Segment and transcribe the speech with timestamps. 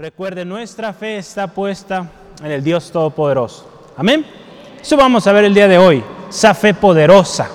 [0.00, 2.08] Recuerde, nuestra fe está puesta
[2.40, 3.68] en el Dios Todopoderoso.
[3.96, 4.24] Amén.
[4.80, 7.48] Eso vamos a ver el día de hoy, esa fe poderosa.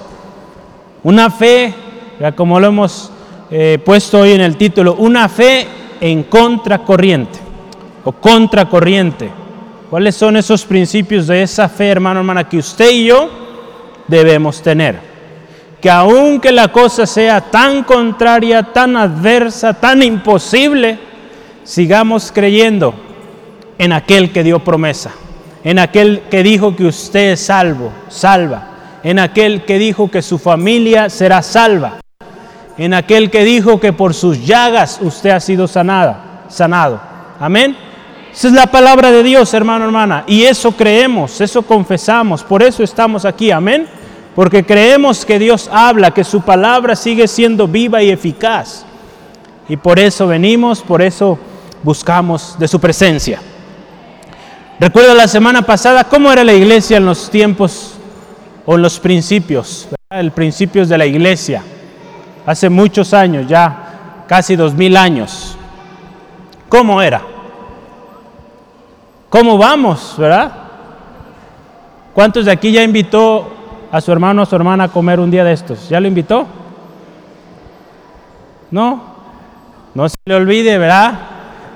[1.03, 1.73] Una fe,
[2.35, 3.09] como lo hemos
[3.49, 5.65] eh, puesto hoy en el título, una fe
[6.01, 7.39] en contracorriente
[8.03, 9.31] o contracorriente.
[9.89, 13.29] ¿Cuáles son esos principios de esa fe, hermano, hermana, que usted y yo
[14.05, 14.99] debemos tener?
[15.79, 21.12] Que aunque la cosa sea tan contraria, tan adversa, tan imposible,
[21.63, 22.93] sigamos creyendo
[23.77, 25.12] en aquel que dio promesa,
[25.63, 30.38] en aquel que dijo que usted es salvo, salva, en aquel que dijo que su
[30.38, 31.99] familia será salva,
[32.77, 36.99] en aquel que dijo que por sus llagas usted ha sido sanada, sanado.
[37.40, 37.76] Amén.
[38.34, 42.84] Esa es la palabra de Dios, hermano, hermana, y eso creemos, eso confesamos, por eso
[42.84, 43.52] estamos aquí.
[43.52, 43.88] Amén.
[44.35, 48.85] Porque creemos que Dios habla, que su palabra sigue siendo viva y eficaz.
[49.70, 51.38] Y por eso venimos, por eso
[51.84, 53.40] buscamos de su presencia.
[54.80, 57.94] Recuerdo la semana pasada cómo era la iglesia en los tiempos
[58.66, 61.62] o en los principios, el principios de la iglesia,
[62.46, 65.55] hace muchos años, ya casi dos mil años.
[66.69, 67.22] ¿Cómo era?
[69.29, 70.52] ¿Cómo vamos, verdad?
[72.13, 73.52] ¿Cuántos de aquí ya invitó
[73.91, 75.89] a su hermano o a su hermana a comer un día de estos?
[75.89, 76.45] ¿Ya lo invitó?
[78.72, 79.03] No,
[79.94, 81.32] no se le olvide, ¿verdad?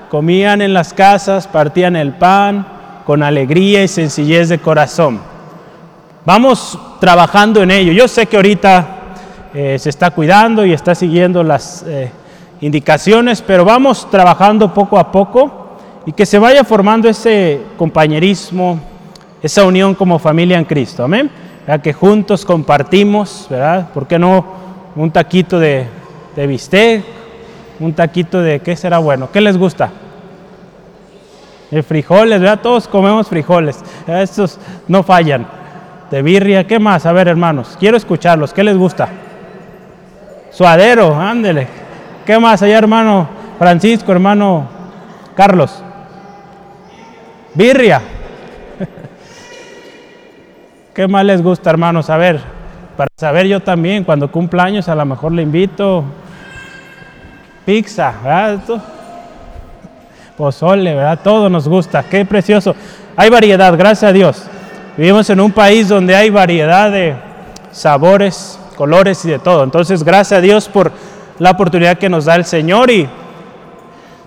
[0.08, 2.66] Comían en las casas, partían el pan
[3.04, 5.20] con alegría y sencillez de corazón.
[6.24, 7.92] Vamos trabajando en ello.
[7.92, 8.86] Yo sé que ahorita
[9.54, 12.10] eh, se está cuidando y está siguiendo las eh,
[12.60, 18.78] indicaciones, pero vamos trabajando poco a poco y que se vaya formando ese compañerismo,
[19.42, 21.04] esa unión como familia en Cristo.
[21.04, 21.30] Amén.
[21.82, 23.90] Que juntos compartimos, ¿verdad?
[23.92, 24.44] ¿Por qué no
[24.96, 25.86] un taquito de,
[26.34, 27.17] de bistec
[27.80, 29.30] un taquito de, ¿qué será bueno?
[29.32, 29.90] ¿Qué les gusta?
[31.70, 32.60] De frijoles, ¿verdad?
[32.60, 33.78] Todos comemos frijoles.
[34.06, 35.46] Estos no fallan.
[36.10, 37.04] De birria, ¿qué más?
[37.04, 38.52] A ver, hermanos, quiero escucharlos.
[38.52, 39.08] ¿Qué les gusta?
[40.50, 41.68] Suadero, ándele.
[42.24, 44.66] ¿Qué más allá, hermano Francisco, hermano
[45.34, 45.82] Carlos?
[47.54, 48.00] Birria.
[50.94, 52.10] ¿Qué más les gusta, hermanos?
[52.10, 52.40] A ver,
[52.96, 56.04] para saber yo también, cuando cumpla años, a lo mejor le invito
[57.68, 58.60] pizza, ¿verdad?
[60.38, 61.18] Pozole, ¿verdad?
[61.22, 62.74] Todo nos gusta, qué precioso.
[63.14, 64.42] Hay variedad, gracias a Dios.
[64.96, 67.14] Vivimos en un país donde hay variedad de
[67.70, 69.64] sabores, colores y de todo.
[69.64, 70.90] Entonces, gracias a Dios por
[71.38, 73.06] la oportunidad que nos da el Señor y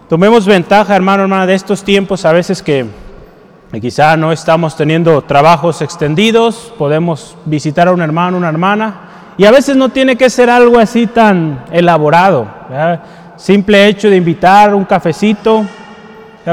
[0.07, 2.85] tomemos ventaja, hermano, hermana, de estos tiempos a veces que
[3.81, 9.51] quizá no estamos teniendo trabajos extendidos, podemos visitar a un hermano, una hermana, y a
[9.51, 12.47] veces no tiene que ser algo así tan elaborado.
[12.69, 13.01] ¿verdad?
[13.41, 15.65] Simple hecho de invitar un cafecito.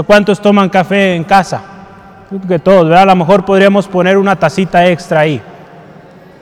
[0.07, 1.63] ¿Cuántos toman café en casa?
[2.47, 3.05] que todos, ¿verdad?
[3.05, 5.41] A lo mejor podríamos poner una tacita extra ahí,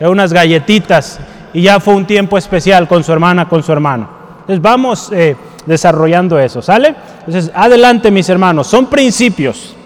[0.00, 1.20] unas galletitas,
[1.52, 4.08] y ya fue un tiempo especial con su hermana, con su hermano.
[4.40, 6.94] Entonces vamos eh, desarrollando eso, ¿sale?
[7.20, 9.76] Entonces, adelante mis hermanos, son principios,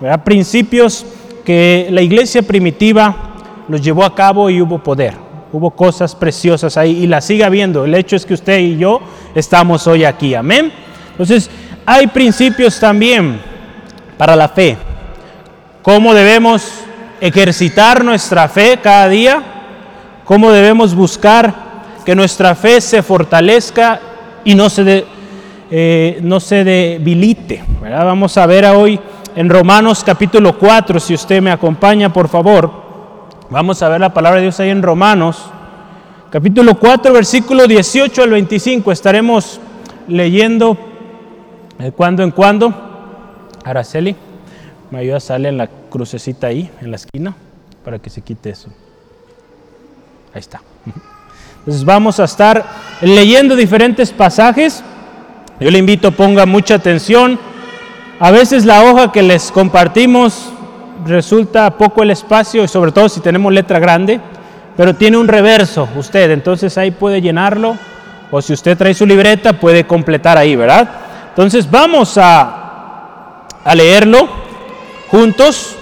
[0.00, 0.22] ¿verdad?
[0.22, 1.06] Principios
[1.46, 3.14] que la iglesia primitiva
[3.68, 5.14] los llevó a cabo y hubo poder.
[5.50, 7.86] Hubo cosas preciosas ahí y las sigue habiendo.
[7.86, 9.00] El hecho es que usted y yo
[9.34, 10.34] estamos hoy aquí.
[10.34, 10.72] Amén.
[11.10, 11.50] Entonces,
[11.86, 13.40] hay principios también
[14.16, 14.76] para la fe.
[15.82, 16.70] ¿Cómo debemos
[17.20, 19.42] ejercitar nuestra fe cada día?
[20.24, 21.54] ¿Cómo debemos buscar
[22.04, 24.00] que nuestra fe se fortalezca
[24.44, 25.06] y no se,
[25.70, 27.64] eh, no se debilite?
[27.80, 29.00] Vamos a ver hoy
[29.34, 32.70] en Romanos capítulo 4, si usted me acompaña, por favor.
[33.50, 35.50] Vamos a ver la palabra de Dios ahí en Romanos,
[36.30, 38.92] capítulo 4, versículo 18 al 25.
[38.92, 39.60] Estaremos
[40.06, 40.76] leyendo
[41.78, 42.74] de cuando en cuando.
[43.64, 44.14] Araceli,
[44.90, 47.34] me ayuda a salir en la crucecita ahí, en la esquina,
[47.84, 48.68] para que se quite eso.
[50.34, 50.60] Ahí está.
[51.60, 52.64] Entonces vamos a estar
[53.00, 54.82] leyendo diferentes pasajes.
[55.60, 57.38] Yo le invito, ponga mucha atención.
[58.20, 60.50] A veces la hoja que les compartimos
[61.06, 64.20] resulta poco el espacio, y sobre todo si tenemos letra grande,
[64.78, 67.76] pero tiene un reverso usted, entonces ahí puede llenarlo,
[68.30, 70.88] o si usted trae su libreta puede completar ahí, ¿verdad?
[71.30, 74.28] Entonces vamos a, a leerlo
[75.08, 75.74] juntos.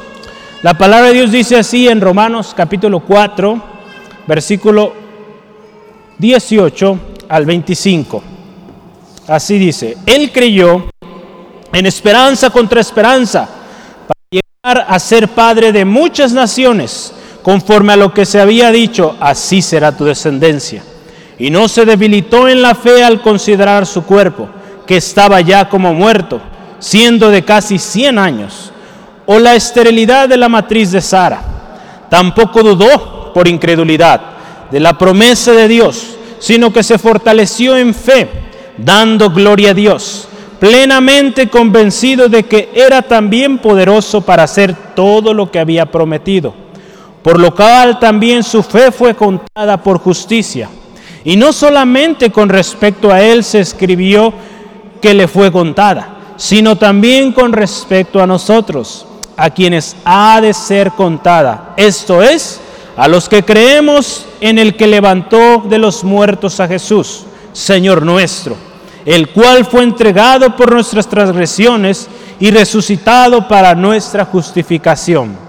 [0.63, 3.63] La palabra de Dios dice así en Romanos capítulo 4,
[4.27, 4.95] versículo
[6.17, 6.99] 18
[7.29, 8.23] al 25.
[9.29, 10.87] Así dice, Él creyó
[11.71, 13.47] en esperanza contra esperanza
[14.63, 17.13] a ser padre de muchas naciones,
[17.47, 20.83] conforme a lo que se había dicho, así será tu descendencia.
[21.39, 24.49] Y no se debilitó en la fe al considerar su cuerpo,
[24.85, 26.41] que estaba ya como muerto,
[26.81, 28.73] siendo de casi 100 años,
[29.27, 31.41] o la esterilidad de la matriz de Sara.
[32.11, 34.21] Tampoco dudó por incredulidad
[34.69, 38.29] de la promesa de Dios, sino que se fortaleció en fe,
[38.77, 40.27] dando gloria a Dios,
[40.59, 46.66] plenamente convencido de que era también poderoso para hacer todo lo que había prometido.
[47.27, 50.69] Por lo cual también su fe fue contada por justicia.
[51.25, 54.33] Y no solamente con respecto a él se escribió
[55.03, 59.07] que le fue contada, sino también con respecto a nosotros,
[59.37, 61.75] a quienes ha de ser contada.
[61.77, 62.61] Esto es,
[62.97, 68.57] a los que creemos en el que levantó de los muertos a Jesús, Señor nuestro,
[69.05, 72.07] el cual fue entregado por nuestras transgresiones
[72.39, 75.46] y resucitado para nuestra justificación.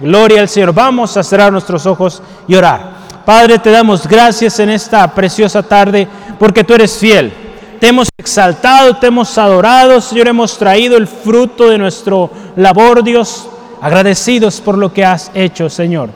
[0.00, 0.72] Gloria al Señor.
[0.72, 3.00] Vamos a cerrar nuestros ojos y orar.
[3.24, 6.08] Padre, te damos gracias en esta preciosa tarde
[6.38, 7.32] porque tú eres fiel.
[7.78, 13.48] Te hemos exaltado, te hemos adorado, Señor, hemos traído el fruto de nuestro labor, Dios,
[13.80, 16.10] agradecidos por lo que has hecho, Señor.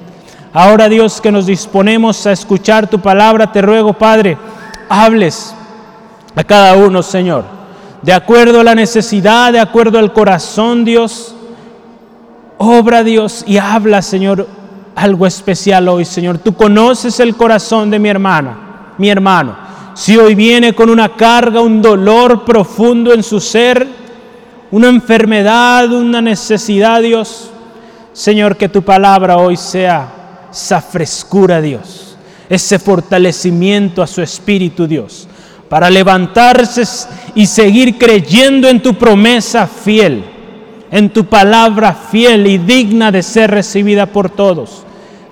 [0.52, 4.36] Ahora, Dios, que nos disponemos a escuchar tu palabra, te ruego, Padre,
[4.88, 5.54] hables
[6.34, 7.44] a cada uno, Señor,
[8.02, 11.34] de acuerdo a la necesidad, de acuerdo al corazón, Dios.
[12.58, 14.46] Obra, Dios, y habla, Señor,
[14.94, 16.38] algo especial hoy, Señor.
[16.38, 19.56] Tú conoces el corazón de mi hermana, mi hermano.
[19.94, 23.86] Si hoy viene con una carga, un dolor profundo en su ser,
[24.70, 27.50] una enfermedad, una necesidad, Dios,
[28.12, 32.16] Señor, que tu palabra hoy sea esa frescura, Dios,
[32.48, 35.28] ese fortalecimiento a su espíritu, Dios,
[35.68, 36.82] para levantarse
[37.34, 40.24] y seguir creyendo en tu promesa fiel,
[40.94, 44.84] en tu palabra fiel y digna de ser recibida por todos.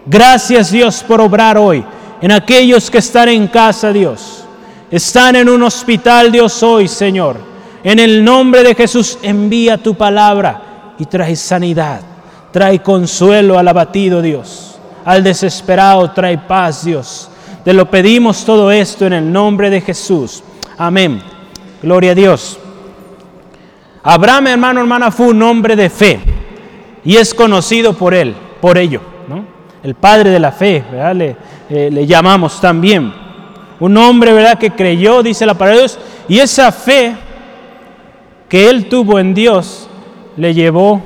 [0.05, 1.82] Gracias, Dios, por obrar hoy
[2.20, 4.44] en aquellos que están en casa, Dios.
[4.91, 7.38] Están en un hospital, Dios, hoy, Señor.
[7.82, 12.03] En el nombre de Jesús, envía tu palabra y trae sanidad,
[12.53, 14.73] trae consuelo al abatido, Dios
[15.05, 17.29] al desesperado trae paz, Dios.
[17.64, 20.43] Te lo pedimos todo esto en el nombre de Jesús.
[20.79, 21.23] Amén.
[21.82, 22.59] Gloria a Dios.
[24.02, 26.20] Abraham, hermano, hermana, fue un hombre de fe
[27.04, 29.00] y es conocido por él, por ello.
[29.28, 29.44] ¿no?
[29.82, 31.14] El padre de la fe, ¿verdad?
[31.14, 31.37] Le,
[31.70, 33.12] eh, le llamamos también.
[33.81, 37.16] Un hombre, ¿verdad?, que creyó, dice la palabra de Dios, y esa fe
[38.49, 39.88] que él tuvo en Dios
[40.37, 41.00] le llevó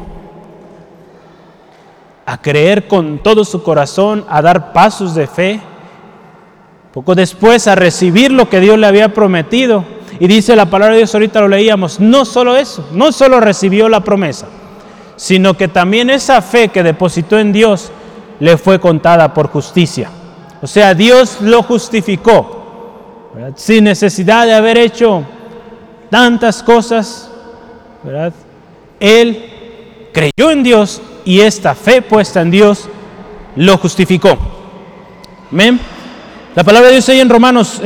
[2.27, 5.61] a creer con todo su corazón, a dar pasos de fe.
[6.93, 9.85] Poco después a recibir lo que Dios le había prometido.
[10.19, 13.89] Y dice la palabra de Dios, ahorita lo leíamos, no solo eso, no solo recibió
[13.89, 14.47] la promesa,
[15.17, 17.91] sino que también esa fe que depositó en Dios
[18.41, 20.11] le fue contada por justicia.
[20.63, 25.25] O sea, Dios lo justificó, sin necesidad de haber hecho
[26.11, 27.31] tantas cosas,
[28.03, 28.33] ¿verdad?
[28.99, 29.53] Él
[30.13, 32.89] creyó en Dios y esta fe puesta en Dios
[33.57, 34.39] lo justificó.
[35.53, 35.79] Amén.
[36.55, 37.83] La palabra de Dios ahí en Romanos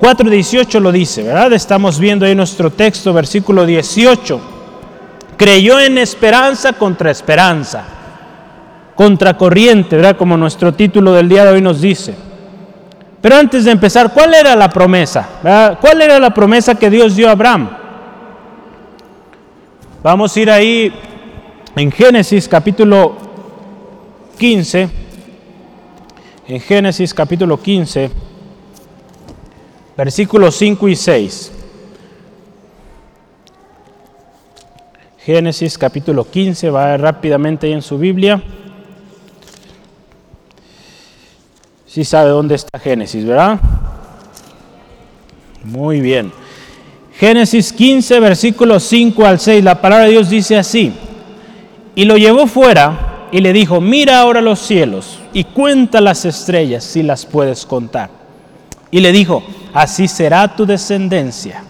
[0.00, 1.52] 4.18 eh, lo dice, ¿verdad?
[1.52, 4.40] Estamos viendo ahí nuestro texto, versículo 18.
[5.36, 7.84] Creyó en esperanza contra esperanza,
[8.94, 10.16] contra corriente, ¿verdad?
[10.16, 12.14] Como nuestro título del día de hoy nos dice.
[13.20, 15.76] Pero antes de empezar, ¿cuál era la promesa?
[15.80, 17.68] ¿Cuál era la promesa que Dios dio a Abraham?
[20.02, 20.92] Vamos a ir ahí
[21.74, 23.16] en Génesis capítulo
[24.38, 24.88] 15,
[26.46, 28.27] en Génesis capítulo 15,
[29.98, 31.52] versículos 5 y 6.
[35.18, 38.40] Génesis capítulo 15, va rápidamente ahí en su Biblia.
[41.84, 43.58] Si sabe dónde está Génesis, ¿verdad?
[45.64, 46.30] Muy bien.
[47.14, 50.92] Génesis 15, versículos 5 al 6, la palabra de Dios dice así.
[51.96, 56.84] Y lo llevó fuera y le dijo, mira ahora los cielos y cuenta las estrellas
[56.84, 58.10] si las puedes contar.
[58.92, 59.42] Y le dijo,
[59.82, 61.62] así será tu descendencia.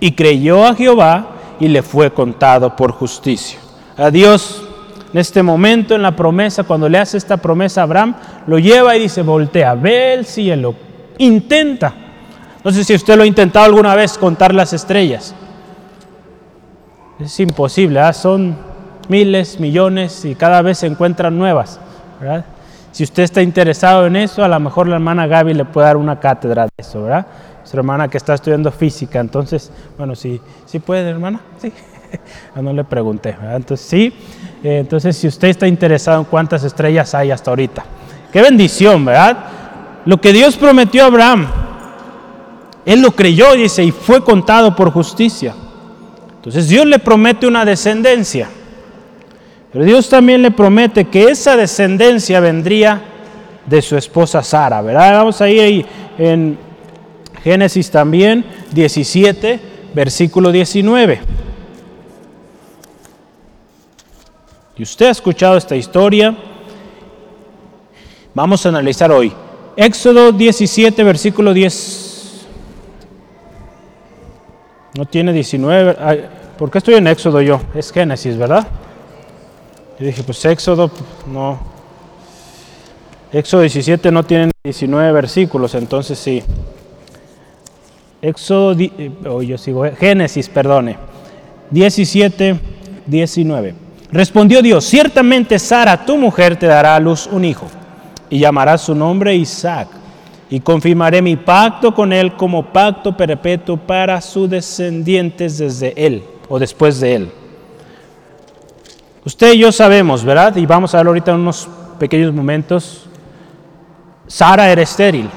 [0.00, 1.26] Y creyó a Jehová
[1.60, 3.58] y le fue contado por justicia.
[3.96, 4.62] A Dios
[5.12, 8.96] en este momento, en la promesa, cuando le hace esta promesa a Abraham, lo lleva
[8.96, 10.74] y dice, voltea, ve el cielo,
[11.18, 11.94] intenta.
[12.64, 15.34] No sé si usted lo ha intentado alguna vez contar las estrellas.
[17.20, 18.12] Es imposible, ¿ah?
[18.12, 18.56] son
[19.08, 21.78] miles, millones y cada vez se encuentran nuevas.
[22.94, 25.96] Si usted está interesado en eso, a lo mejor la hermana Gaby le puede dar
[25.96, 27.26] una cátedra de eso, ¿verdad?
[27.64, 31.72] Su hermana que está estudiando física, entonces, bueno, sí, sí puede, hermana, sí.
[32.54, 34.14] no le pregunté, Entonces, sí,
[34.62, 37.84] eh, entonces si usted está interesado en cuántas estrellas hay hasta ahorita.
[38.32, 39.38] Qué bendición, ¿verdad?
[40.04, 41.48] Lo que Dios prometió a Abraham,
[42.86, 45.52] él lo creyó, dice, y fue contado por justicia.
[46.36, 48.48] Entonces Dios le promete una descendencia.
[49.74, 53.02] Pero Dios también le promete que esa descendencia vendría
[53.66, 55.14] de su esposa Sara, ¿verdad?
[55.14, 56.56] Vamos a ir ahí en
[57.42, 59.58] Génesis también 17,
[59.92, 61.20] versículo 19.
[64.76, 66.36] Y usted ha escuchado esta historia.
[68.32, 69.32] Vamos a analizar hoy.
[69.74, 72.46] Éxodo 17, versículo 10.
[74.96, 76.28] No tiene 19.
[76.56, 77.60] ¿Por qué estoy en Éxodo yo?
[77.74, 78.68] Es Génesis, ¿verdad?
[79.98, 80.90] Yo dije, pues Éxodo,
[81.32, 81.58] no.
[83.32, 86.42] Éxodo 17 no tiene 19 versículos, entonces sí.
[88.20, 88.76] Éxodo,
[89.28, 90.96] oh, yo sigo, Génesis, perdone.
[91.70, 92.58] 17,
[93.06, 93.74] 19.
[94.10, 97.66] Respondió Dios, ciertamente Sara, tu mujer, te dará a luz un hijo,
[98.30, 99.88] y llamará su nombre Isaac,
[100.50, 106.58] y confirmaré mi pacto con él como pacto perpetuo para sus descendientes desde él, o
[106.58, 107.32] después de él
[109.24, 110.54] Usted y yo sabemos, ¿verdad?
[110.56, 111.66] Y vamos a ver ahorita unos
[111.98, 113.06] pequeños momentos.
[114.26, 115.30] Sara era estéril.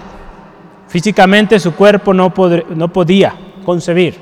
[0.89, 4.15] Físicamente su cuerpo no, podía concebir.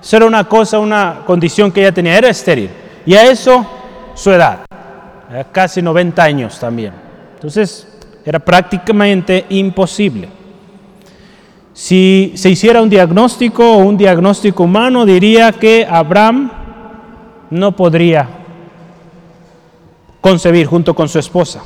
[0.00, 2.70] Eso era una cosa, una condición que ella tenía, era estéril.
[3.04, 3.66] Y a eso
[4.14, 4.60] su edad,
[5.50, 6.92] casi 90 años también.
[7.34, 7.88] Entonces
[8.24, 10.28] era prácticamente imposible.
[11.72, 16.50] Si se hiciera un diagnóstico o un diagnóstico humano, diría que Abraham
[17.50, 18.43] no podría
[20.24, 21.60] concebir junto con su esposa.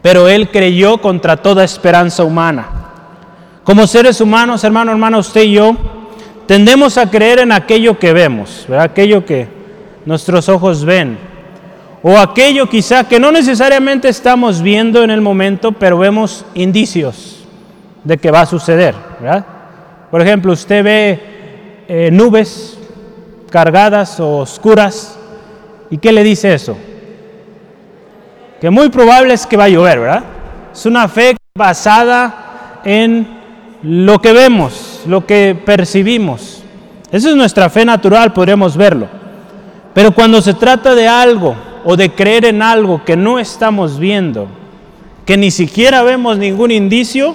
[0.00, 2.66] Pero él creyó contra toda esperanza humana.
[3.62, 5.76] Como seres humanos, hermano, hermana, usted y yo,
[6.46, 9.48] tendemos a creer en aquello que vemos, aquello que
[10.06, 11.18] nuestros ojos ven,
[12.02, 17.44] o aquello quizá que no necesariamente estamos viendo en el momento, pero vemos indicios
[18.02, 18.94] de que va a suceder.
[20.10, 21.20] Por ejemplo, usted ve
[21.86, 22.78] eh, nubes
[23.50, 25.18] cargadas o oscuras,
[25.90, 26.78] ¿y qué le dice eso?
[28.60, 30.24] Que muy probable es que va a llover, ¿verdad?
[30.72, 33.26] Es una fe basada en
[33.82, 36.62] lo que vemos, lo que percibimos.
[37.10, 39.08] Esa es nuestra fe natural, podríamos verlo.
[39.94, 44.46] Pero cuando se trata de algo o de creer en algo que no estamos viendo,
[45.24, 47.34] que ni siquiera vemos ningún indicio,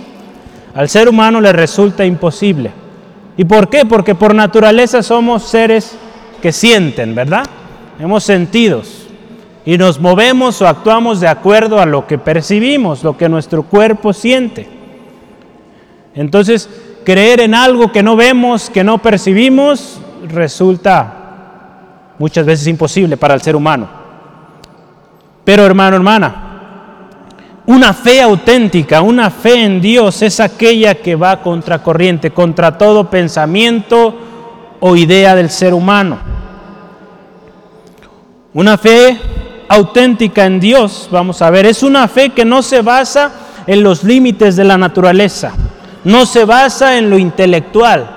[0.76, 2.72] al ser humano le resulta imposible.
[3.36, 3.86] ¿Y por qué?
[3.86, 5.98] Porque por naturaleza somos seres
[6.42, 7.46] que sienten, ¿verdad?
[8.00, 9.05] Hemos sentidos
[9.66, 14.14] y nos movemos o actuamos de acuerdo a lo que percibimos, lo que nuestro cuerpo
[14.14, 14.68] siente.
[16.14, 16.70] Entonces,
[17.04, 21.14] creer en algo que no vemos, que no percibimos, resulta
[22.20, 23.88] muchas veces imposible para el ser humano.
[25.44, 26.46] Pero hermano, hermana,
[27.66, 33.10] una fe auténtica, una fe en Dios es aquella que va contra corriente, contra todo
[33.10, 34.16] pensamiento
[34.80, 36.20] o idea del ser humano.
[38.54, 39.20] Una fe
[39.68, 43.32] auténtica en Dios, vamos a ver, es una fe que no se basa
[43.68, 45.54] en los límites de la naturaleza,
[46.04, 48.10] no se basa en lo intelectual,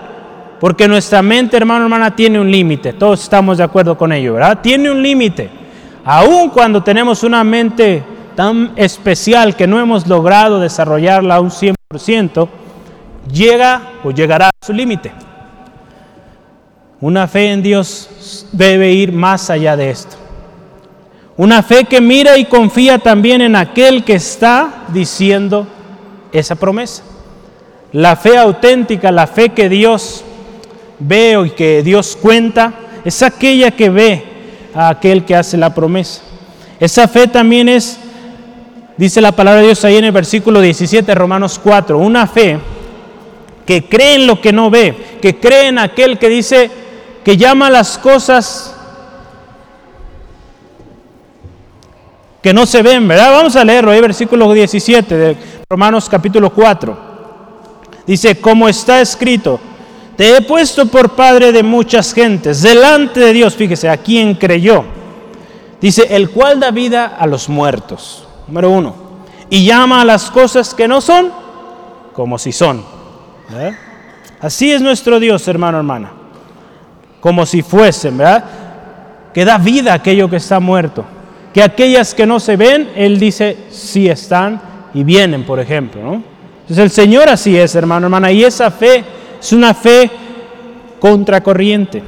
[0.60, 4.58] porque nuestra mente, hermano, hermana, tiene un límite, todos estamos de acuerdo con ello, ¿verdad?
[4.60, 5.50] Tiene un límite.
[6.04, 8.02] Aun cuando tenemos una mente
[8.34, 12.48] tan especial que no hemos logrado desarrollarla a un 100%,
[13.32, 15.12] llega o llegará a su límite.
[17.00, 20.16] Una fe en Dios debe ir más allá de esto.
[21.38, 25.68] Una fe que mira y confía también en aquel que está diciendo
[26.32, 27.04] esa promesa.
[27.92, 30.24] La fe auténtica, la fe que Dios
[30.98, 32.72] ve y que Dios cuenta,
[33.04, 34.24] es aquella que ve
[34.74, 36.22] a aquel que hace la promesa.
[36.80, 38.00] Esa fe también es,
[38.96, 42.58] dice la palabra de Dios ahí en el versículo 17, Romanos 4, una fe
[43.64, 46.68] que cree en lo que no ve, que cree en aquel que dice
[47.22, 48.74] que llama las cosas
[52.48, 53.30] que no se ven, ¿verdad?
[53.30, 55.36] Vamos a leerlo ahí, versículo 17 de
[55.68, 56.96] Romanos capítulo 4.
[58.06, 59.60] Dice, como está escrito,
[60.16, 64.82] te he puesto por padre de muchas gentes, delante de Dios, fíjese, a quien creyó.
[65.78, 68.94] Dice, el cual da vida a los muertos, número uno,
[69.50, 71.30] y llama a las cosas que no son
[72.14, 72.82] como si son.
[74.40, 76.12] Así es nuestro Dios, hermano, hermana,
[77.20, 78.42] como si fuesen, ¿verdad?
[79.34, 81.04] Que da vida a aquello que está muerto
[81.52, 84.60] que aquellas que no se ven, Él dice, sí están
[84.94, 86.02] y vienen, por ejemplo.
[86.02, 86.22] ¿no?
[86.62, 89.04] Entonces el Señor así es, hermano, hermana, y esa fe
[89.40, 90.10] es una fe
[91.00, 92.02] contracorriente.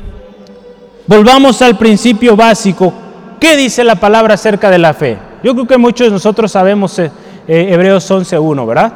[1.07, 2.93] Volvamos al principio básico.
[3.41, 5.19] ¿Qué dice la palabra acerca de la fe?
[5.43, 7.11] Yo creo que muchos de nosotros sabemos eh,
[7.49, 8.93] eh, Hebreos 11.1, ¿verdad?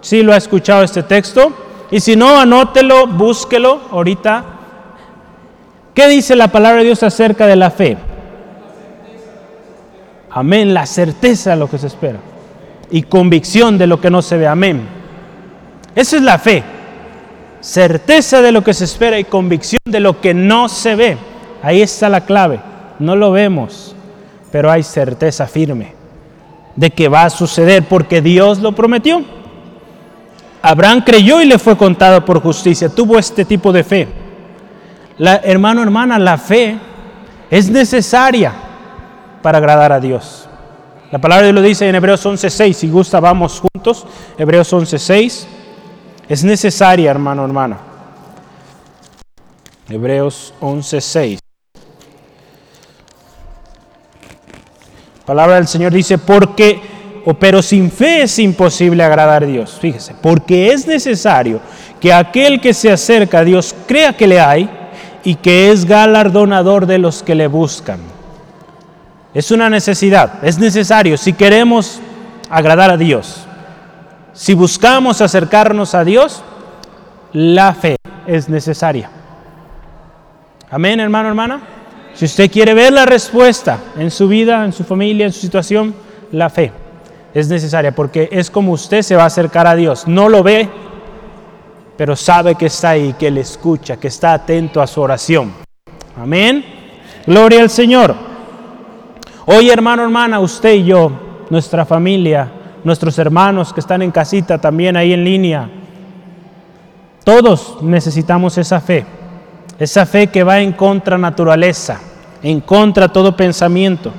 [0.00, 1.52] Sí lo ha escuchado este texto.
[1.90, 4.60] Y si no, anótelo, búsquelo ahorita
[5.94, 7.98] ¿Qué dice la palabra de Dios acerca de la fe?
[10.30, 12.18] Amén, la certeza de lo que se espera
[12.90, 14.46] y convicción de lo que no se ve.
[14.46, 14.82] Amén.
[15.94, 16.62] Esa es la fe.
[17.60, 21.18] Certeza de lo que se espera y convicción de lo que no se ve.
[21.62, 22.60] Ahí está la clave.
[22.98, 23.94] No lo vemos,
[24.50, 25.94] pero hay certeza firme
[26.76, 29.22] de que va a suceder porque Dios lo prometió.
[30.62, 32.88] Abraham creyó y le fue contado por justicia.
[32.88, 34.08] Tuvo este tipo de fe.
[35.18, 36.78] La, hermano, hermana, la fe
[37.50, 38.52] es necesaria
[39.42, 40.48] para agradar a Dios.
[41.10, 42.72] La palabra de lo dice en Hebreos 11.6.
[42.72, 44.06] Si gusta, vamos juntos.
[44.38, 45.46] Hebreos 11.6.
[46.28, 47.78] Es necesaria, hermano, hermana.
[49.88, 51.40] Hebreos 11.6.
[55.30, 56.80] palabra del Señor dice, porque,
[57.24, 59.78] o pero sin fe es imposible agradar a Dios.
[59.80, 61.60] Fíjese, porque es necesario
[62.00, 64.68] que aquel que se acerca a Dios crea que le hay
[65.22, 68.00] y que es galardonador de los que le buscan.
[69.32, 72.00] Es una necesidad, es necesario si queremos
[72.48, 73.46] agradar a Dios.
[74.32, 76.42] Si buscamos acercarnos a Dios,
[77.32, 77.96] la fe
[78.26, 79.10] es necesaria.
[80.70, 81.60] Amén, hermano, hermana.
[82.14, 85.94] Si usted quiere ver la respuesta en su vida, en su familia, en su situación,
[86.32, 86.72] la fe
[87.32, 90.08] es necesaria porque es como usted se va a acercar a Dios.
[90.08, 90.68] No lo ve,
[91.96, 95.52] pero sabe que está ahí, que le escucha, que está atento a su oración.
[96.16, 96.64] Amén.
[97.26, 98.29] Gloria al Señor.
[99.52, 101.10] Hoy, hermano, hermana, usted y yo,
[101.50, 102.50] nuestra familia,
[102.84, 105.68] nuestros hermanos que están en casita, también ahí en línea,
[107.24, 109.04] todos necesitamos esa fe.
[109.78, 112.00] Esa fe que va en contra naturaleza
[112.42, 114.12] en contra todo pensamiento.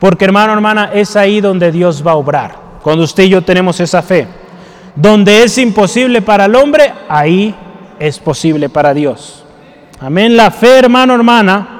[0.00, 2.56] Porque hermano, hermana, es ahí donde Dios va a obrar.
[2.82, 4.26] Cuando usted y yo tenemos esa fe.
[4.94, 7.54] Donde es imposible para el hombre, ahí
[7.98, 9.44] es posible para Dios.
[10.00, 10.36] Amén.
[10.36, 11.77] La fe, hermano, hermana,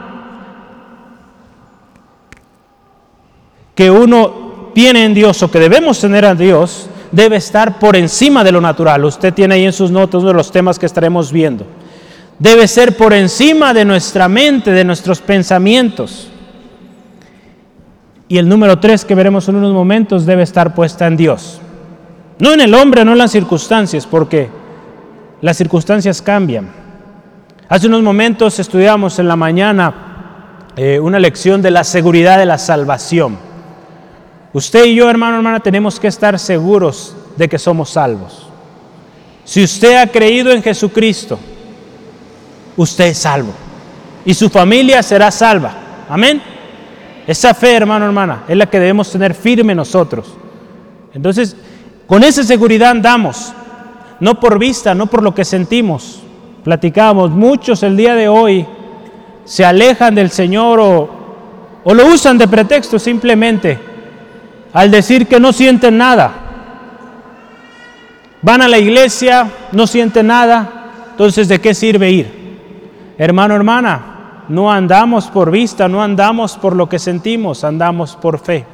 [3.78, 8.44] que uno tiene en Dios o que debemos tener en Dios, debe estar por encima
[8.44, 9.06] de lo natural.
[9.06, 11.64] Usted tiene ahí en sus notas uno de los temas que estaremos viendo
[12.38, 16.28] debe ser por encima de nuestra mente, de nuestros pensamientos.
[18.28, 21.60] Y el número tres que veremos en unos momentos debe estar puesta en Dios.
[22.38, 24.48] No en el hombre, no en las circunstancias, porque
[25.40, 26.68] las circunstancias cambian.
[27.68, 29.94] Hace unos momentos estudiamos en la mañana
[30.76, 33.47] eh, una lección de la seguridad de la salvación.
[34.52, 38.46] Usted y yo, hermano, hermana, tenemos que estar seguros de que somos salvos.
[39.44, 41.38] Si usted ha creído en Jesucristo,
[42.76, 43.52] usted es salvo.
[44.24, 45.72] Y su familia será salva.
[46.08, 46.42] Amén.
[47.26, 50.26] Esa fe, hermano, hermana, es la que debemos tener firme nosotros.
[51.12, 51.54] Entonces,
[52.06, 53.52] con esa seguridad andamos,
[54.18, 56.20] no por vista, no por lo que sentimos.
[56.64, 58.66] Platicamos, muchos el día de hoy
[59.44, 61.08] se alejan del Señor o,
[61.84, 63.87] o lo usan de pretexto simplemente
[64.72, 66.32] al decir que no sienten nada.
[68.42, 72.38] Van a la iglesia, no sienten nada, entonces ¿de qué sirve ir?
[73.18, 78.64] Hermano, hermana, no andamos por vista, no andamos por lo que sentimos, andamos por fe.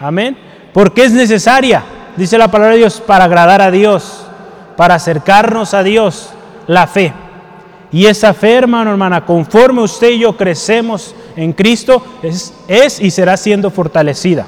[0.00, 0.36] Amén.
[0.72, 1.84] Porque es necesaria,
[2.16, 4.26] dice la palabra de Dios, para agradar a Dios,
[4.76, 6.30] para acercarnos a Dios,
[6.66, 7.12] la fe.
[7.92, 13.12] Y esa fe, hermano, hermana, conforme usted y yo crecemos en Cristo, es, es y
[13.12, 14.46] será siendo fortalecida.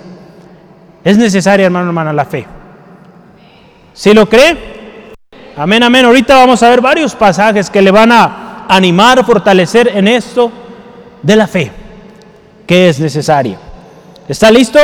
[1.06, 2.44] Es necesaria, hermano, hermana, la fe.
[3.94, 5.12] ¿Si lo cree?
[5.56, 6.04] Amén, amén.
[6.04, 10.50] Ahorita vamos a ver varios pasajes que le van a animar, fortalecer en esto
[11.22, 11.70] de la fe,
[12.66, 13.56] que es necesaria.
[14.26, 14.80] ¿Está listo?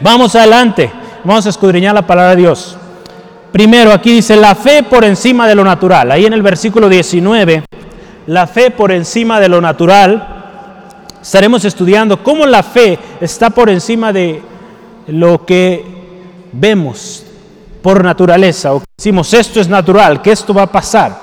[0.00, 0.90] Vamos adelante.
[1.24, 2.78] Vamos a escudriñar la palabra de Dios.
[3.52, 6.10] Primero, aquí dice la fe por encima de lo natural.
[6.10, 7.66] Ahí en el versículo 19,
[8.28, 10.26] la fe por encima de lo natural.
[11.20, 14.50] Estaremos estudiando cómo la fe está por encima de
[15.06, 15.84] lo que
[16.52, 17.24] vemos
[17.82, 18.74] por naturaleza.
[18.74, 21.18] O decimos, esto es natural, que esto va a pasar.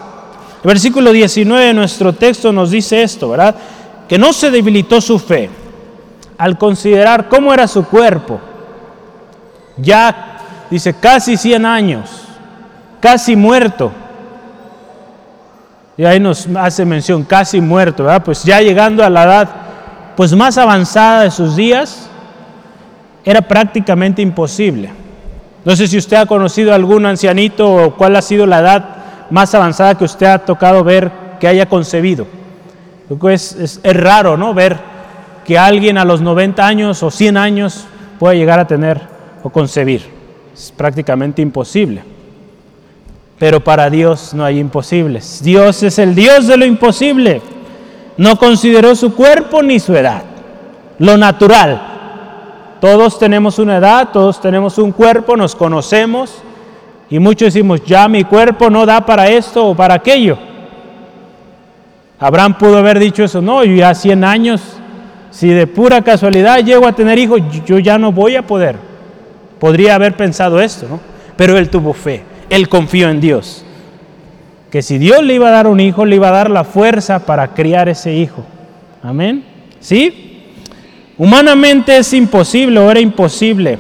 [0.64, 3.56] El versículo 19 de nuestro texto nos dice esto, ¿verdad?
[4.08, 5.50] Que no se debilitó su fe
[6.38, 8.40] al considerar cómo era su cuerpo.
[9.78, 10.40] Ya,
[10.70, 12.10] dice, casi 100 años,
[13.00, 13.92] casi muerto.
[15.96, 18.24] Y ahí nos hace mención, casi muerto, ¿verdad?
[18.24, 19.50] Pues ya llegando a la edad
[20.16, 22.09] pues más avanzada de sus días,
[23.30, 24.90] era prácticamente imposible.
[25.64, 28.86] No sé si usted ha conocido algún ancianito o cuál ha sido la edad
[29.30, 32.26] más avanzada que usted ha tocado ver que haya concebido.
[33.30, 34.56] Es, es, es, raro, ¿no?
[34.56, 34.78] Ver
[35.46, 37.86] que alguien a los 90 años o 100 años
[38.18, 39.00] pueda llegar a tener
[39.44, 40.02] o concebir.
[40.52, 42.02] Es prácticamente imposible.
[43.38, 45.44] Pero para Dios no hay imposibles.
[45.44, 47.44] Dios es el Dios de lo imposible.
[48.18, 50.24] No consideró su cuerpo ni su edad,
[50.98, 51.99] lo natural.
[52.80, 56.42] Todos tenemos una edad, todos tenemos un cuerpo, nos conocemos
[57.10, 60.38] y muchos decimos, ya mi cuerpo no da para esto o para aquello.
[62.20, 64.62] Abraham pudo haber dicho eso, no, yo ya 100 años,
[65.32, 68.76] si de pura casualidad llego a tener hijos, yo ya no voy a poder.
[69.60, 71.00] Podría haber pensado esto, ¿no?
[71.36, 73.66] Pero él tuvo fe, él confió en Dios.
[74.70, 77.26] Que si Dios le iba a dar un hijo, le iba a dar la fuerza
[77.26, 78.46] para criar ese hijo.
[79.02, 79.44] Amén.
[79.80, 80.29] ¿Sí?
[81.20, 83.78] Humanamente es imposible o era imposible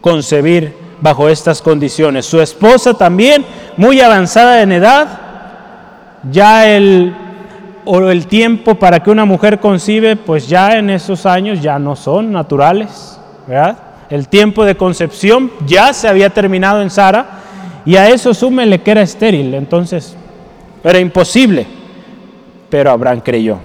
[0.00, 2.26] concebir bajo estas condiciones.
[2.26, 3.44] Su esposa también,
[3.76, 5.08] muy avanzada en edad,
[6.30, 7.14] ya el
[7.84, 11.96] o el tiempo para que una mujer concibe, pues ya en esos años ya no
[11.96, 13.78] son naturales, ¿verdad?
[14.10, 17.26] El tiempo de concepción ya se había terminado en Sara
[17.84, 20.16] y a eso súmele que era estéril, entonces
[20.82, 21.66] era imposible,
[22.68, 23.58] pero Abraham creyó.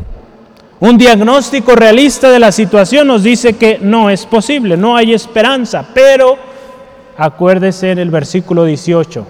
[0.79, 5.85] Un diagnóstico realista de la situación nos dice que no es posible, no hay esperanza,
[5.93, 6.37] pero
[7.17, 9.25] acuérdese en el versículo 18,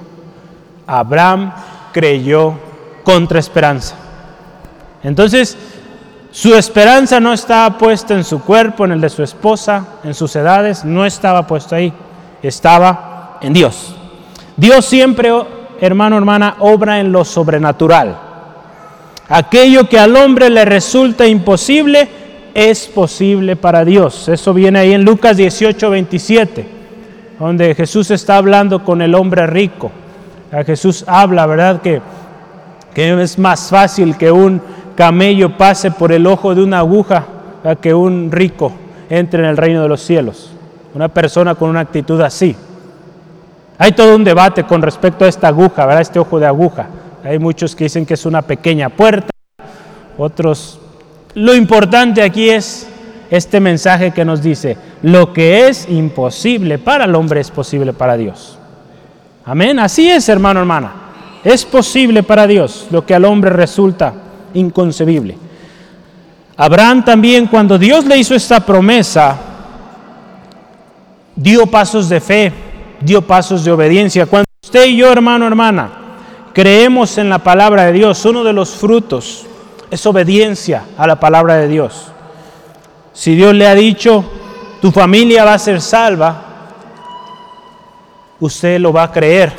[0.87, 1.53] Abraham
[1.93, 2.53] creyó
[3.03, 3.95] contra esperanza.
[5.03, 5.55] Entonces,
[6.31, 10.35] su esperanza no estaba puesta en su cuerpo, en el de su esposa, en sus
[10.35, 11.93] edades, no estaba puesta ahí,
[12.41, 13.95] estaba en Dios.
[14.57, 15.31] Dios siempre,
[15.79, 18.24] hermano, hermana, obra en lo sobrenatural.
[19.27, 22.07] Aquello que al hombre le resulta imposible
[22.53, 24.29] es posible para Dios.
[24.29, 26.67] Eso viene ahí en Lucas 18, 27,
[27.39, 29.91] donde Jesús está hablando con el hombre rico.
[30.65, 31.81] Jesús habla, ¿verdad?
[31.81, 32.01] Que,
[32.93, 34.61] que es más fácil que un
[34.95, 37.25] camello pase por el ojo de una aguja
[37.63, 38.71] a que un rico
[39.09, 40.51] entre en el reino de los cielos.
[40.93, 42.55] Una persona con una actitud así.
[43.77, 46.01] Hay todo un debate con respecto a esta aguja, ¿verdad?
[46.01, 46.87] Este ojo de aguja.
[47.25, 49.31] Hay muchos que dicen que es una pequeña puerta,
[50.15, 50.79] otros.
[51.33, 52.87] Lo importante aquí es
[53.31, 58.15] este mensaje que nos dice, lo que es imposible para el hombre es posible para
[58.15, 58.59] Dios.
[59.43, 59.79] Amén.
[59.79, 60.93] Así es, hermano, hermana.
[61.43, 64.13] Es posible para Dios lo que al hombre resulta
[64.53, 65.35] inconcebible.
[66.57, 69.35] Abraham también, cuando Dios le hizo esta promesa,
[71.35, 72.53] dio pasos de fe,
[73.01, 74.27] dio pasos de obediencia.
[74.27, 76.04] Cuando usted y yo, hermano, hermana,
[76.55, 79.45] creemos en la palabra de Dios, uno de los frutos
[79.91, 82.07] es obediencia a la palabra de Dios.
[83.13, 84.25] Si Dios le ha dicho,
[84.81, 86.41] tu familia va a ser salva,
[88.39, 89.53] usted lo va a creer.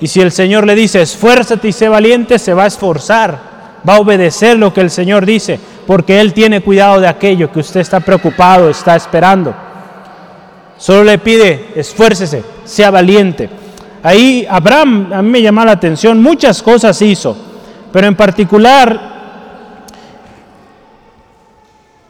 [0.00, 3.48] Y si el Señor le dice, esfuérzate y sé valiente, se va a esforzar
[3.88, 7.60] va a obedecer lo que el Señor dice, porque Él tiene cuidado de aquello que
[7.60, 9.54] usted está preocupado, está esperando.
[10.76, 13.48] Solo le pide, esfuércese, sea valiente.
[14.02, 17.36] Ahí Abraham, a mí me llama la atención, muchas cosas hizo,
[17.92, 19.16] pero en particular,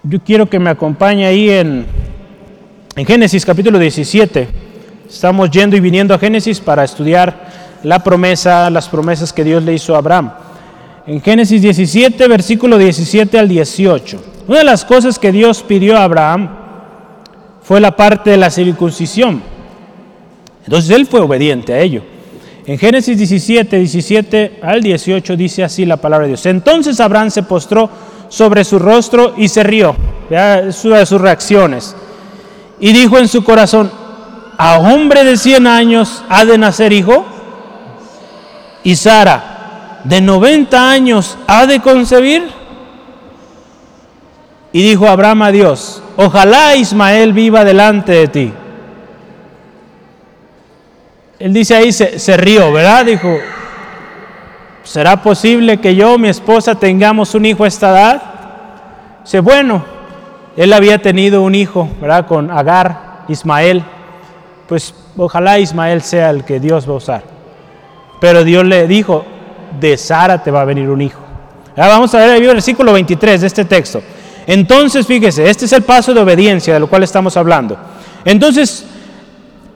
[0.03, 1.87] yo quiero que me acompañe ahí en,
[2.95, 4.49] en Génesis capítulo 17.
[5.09, 9.75] Estamos yendo y viniendo a Génesis para estudiar la promesa, las promesas que Dios le
[9.75, 10.31] hizo a Abraham
[11.09, 14.23] en Génesis 17, versículo 17 al 18.
[14.47, 16.51] Una de las cosas que Dios pidió a Abraham
[17.63, 19.43] fue la parte de la circuncisión.
[20.69, 22.03] Entonces él fue obediente a ello.
[22.67, 26.45] En Génesis 17, 17 al 18 dice así la palabra de Dios.
[26.45, 27.89] Entonces Abraham se postró
[28.29, 29.97] sobre su rostro y se rió.
[30.29, 31.97] De sus reacciones.
[32.81, 33.91] Y dijo en su corazón,
[34.59, 37.25] ¿a hombre de 100 años ha de nacer hijo?
[38.85, 42.47] Y Sara, de 90 años ha de concebir?
[44.75, 48.53] Y dijo Abraham a Dios, ojalá Ismael viva delante de ti.
[51.39, 53.05] Él dice ahí, se, rió, ¿verdad?
[53.05, 53.39] Dijo,
[54.83, 58.23] ¿será posible que yo, mi esposa, tengamos un hijo a esta edad?
[59.23, 59.85] Dice, bueno,
[60.57, 62.27] él había tenido un hijo, ¿verdad?
[62.27, 63.85] Con Agar, Ismael.
[64.67, 67.23] Pues ojalá Ismael sea el que Dios va a usar.
[68.21, 69.25] Pero Dios le dijo,
[69.79, 71.21] de Sara te va a venir un hijo.
[71.77, 74.03] Ahora vamos a ver el versículo 23 de este texto.
[74.49, 77.79] Entonces, fíjese, este es el paso de obediencia de lo cual estamos hablando.
[78.25, 78.85] Entonces,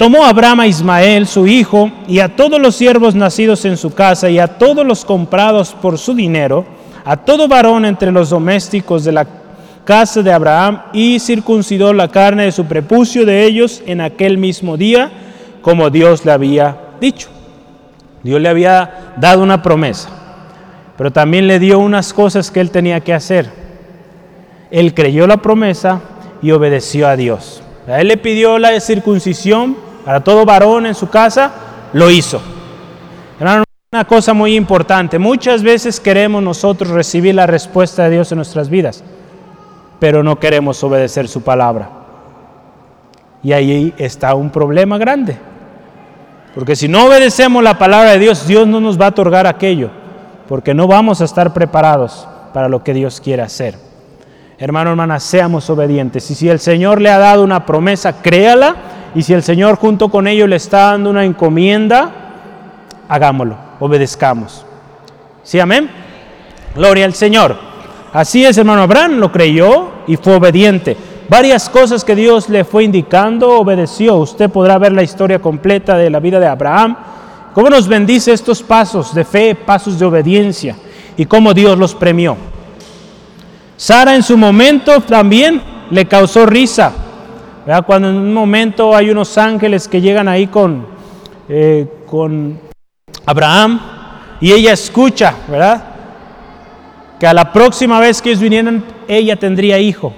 [0.03, 4.29] tomó Abraham a Ismael, su hijo, y a todos los siervos nacidos en su casa,
[4.29, 6.65] y a todos los comprados por su dinero,
[7.05, 9.29] a todo varón entre los domésticos de la
[9.85, 14.77] casa de Abraham, y circuncidó la carne de su prepucio de ellos en aquel mismo
[14.77, 15.09] día,
[15.61, 17.29] como Dios le había dicho.
[18.25, 20.09] Dios le había dado una promesa,
[20.99, 23.49] pero también le dio unas cosas que él tenía que hacer.
[24.73, 26.01] Él creyó la promesa
[26.43, 27.62] y obedeció a Dios.
[27.87, 31.53] A él le pidió la circuncisión para todo varón en su casa,
[31.93, 32.41] lo hizo.
[33.93, 38.71] Una cosa muy importante, muchas veces queremos nosotros recibir la respuesta de Dios en nuestras
[38.71, 39.05] vidas,
[39.99, 41.91] pero no queremos obedecer su palabra.
[43.43, 45.37] Y ahí está un problema grande.
[46.55, 49.91] Porque si no obedecemos la palabra de Dios, Dios no nos va a otorgar aquello,
[50.49, 53.77] porque no vamos a estar preparados para lo que Dios quiere hacer.
[54.59, 56.31] Hermano, hermana, seamos obedientes.
[56.31, 58.77] Y si el Señor le ha dado una promesa, créala.
[59.14, 62.11] Y si el Señor junto con ello le está dando una encomienda,
[63.09, 64.64] hagámoslo, obedezcamos.
[65.42, 65.90] ¿Sí, amén?
[66.75, 67.57] Gloria al Señor.
[68.12, 70.96] Así es, hermano Abraham lo creyó y fue obediente.
[71.29, 74.16] Varias cosas que Dios le fue indicando, obedeció.
[74.16, 76.96] Usted podrá ver la historia completa de la vida de Abraham,
[77.55, 80.77] cómo nos bendice estos pasos de fe, pasos de obediencia
[81.16, 82.37] y cómo Dios los premió.
[83.77, 86.92] Sara en su momento también le causó risa.
[87.87, 90.85] Cuando en un momento hay unos ángeles que llegan ahí con,
[91.48, 92.59] eh, con
[93.25, 93.81] Abraham
[94.40, 95.85] y ella escucha, ¿verdad?
[97.20, 100.12] Que a la próxima vez que ellos vinieran, ella tendría hijo.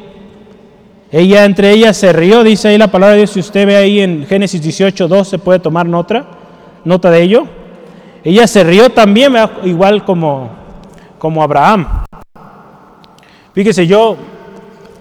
[1.13, 4.01] Ella entre ellas se rió, dice ahí la palabra de Dios, si usted ve ahí
[4.01, 6.27] en Génesis 18, 2, se puede tomar nota,
[6.85, 7.47] nota de ello.
[8.25, 10.51] Ella se rió también, igual como,
[11.19, 11.87] como Abraham.
[13.53, 14.17] Fíjese, yo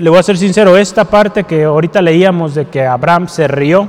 [0.03, 3.87] le voy a ser sincero, esta parte que ahorita leíamos de que Abraham se rió,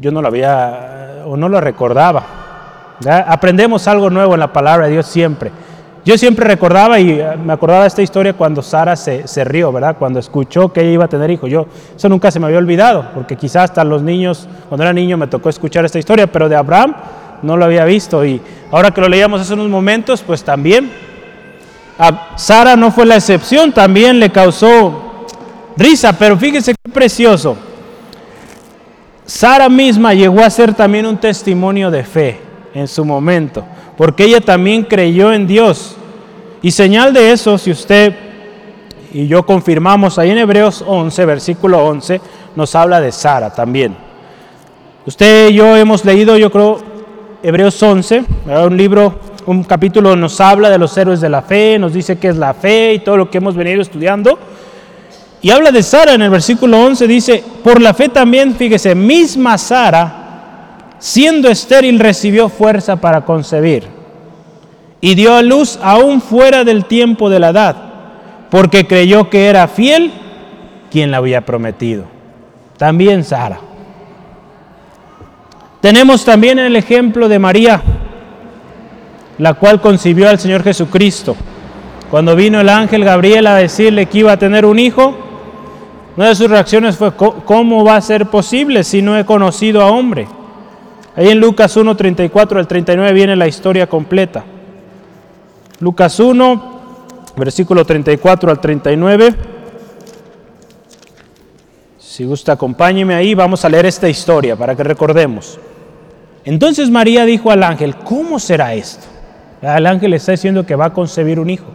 [0.00, 2.24] yo no lo había o no lo recordaba.
[3.26, 5.52] Aprendemos algo nuevo en la palabra de Dios siempre.
[6.06, 9.70] Yo siempre recordaba y eh, me acordaba de esta historia cuando Sara se, se, rió,
[9.70, 9.96] ¿verdad?
[9.98, 11.46] Cuando escuchó que ella iba a tener hijo.
[11.46, 15.18] Yo, eso nunca se me había olvidado, porque quizás hasta los niños, cuando era niño
[15.18, 16.94] me tocó escuchar esta historia, pero de Abraham
[17.42, 18.24] no lo había visto.
[18.24, 21.11] Y ahora que lo leíamos hace unos momentos, pues también
[22.36, 25.26] Sara no fue la excepción, también le causó
[25.76, 27.56] risa, pero fíjese qué precioso.
[29.24, 32.40] Sara misma llegó a ser también un testimonio de fe
[32.74, 33.64] en su momento,
[33.96, 35.96] porque ella también creyó en Dios.
[36.60, 38.14] Y señal de eso, si usted
[39.12, 42.20] y yo confirmamos ahí en Hebreos 11, versículo 11,
[42.56, 43.94] nos habla de Sara también.
[45.04, 46.78] Usted y yo hemos leído, yo creo,
[47.42, 48.24] Hebreos 11,
[48.64, 52.28] un libro un capítulo nos habla de los héroes de la fe, nos dice qué
[52.28, 54.38] es la fe y todo lo que hemos venido estudiando.
[55.40, 59.58] Y habla de Sara en el versículo 11, dice, por la fe también, fíjese, misma
[59.58, 63.84] Sara, siendo estéril, recibió fuerza para concebir
[65.00, 67.76] y dio a luz aún fuera del tiempo de la edad,
[68.50, 70.12] porque creyó que era fiel
[70.92, 72.04] quien la había prometido.
[72.78, 73.58] También Sara.
[75.80, 77.82] Tenemos también el ejemplo de María,
[79.42, 81.34] la cual concibió al Señor Jesucristo.
[82.12, 85.16] Cuando vino el ángel Gabriel a decirle que iba a tener un hijo,
[86.16, 89.90] una de sus reacciones fue, ¿cómo va a ser posible si no he conocido a
[89.90, 90.28] hombre?
[91.16, 94.44] Ahí en Lucas 1, 34 al 39 viene la historia completa.
[95.80, 96.80] Lucas 1,
[97.36, 99.34] versículo 34 al 39.
[101.98, 105.58] Si gusta, acompáñeme ahí, vamos a leer esta historia para que recordemos.
[106.44, 109.11] Entonces María dijo al ángel, ¿cómo será esto?
[109.62, 111.66] El ángel le está diciendo que va a concebir un hijo.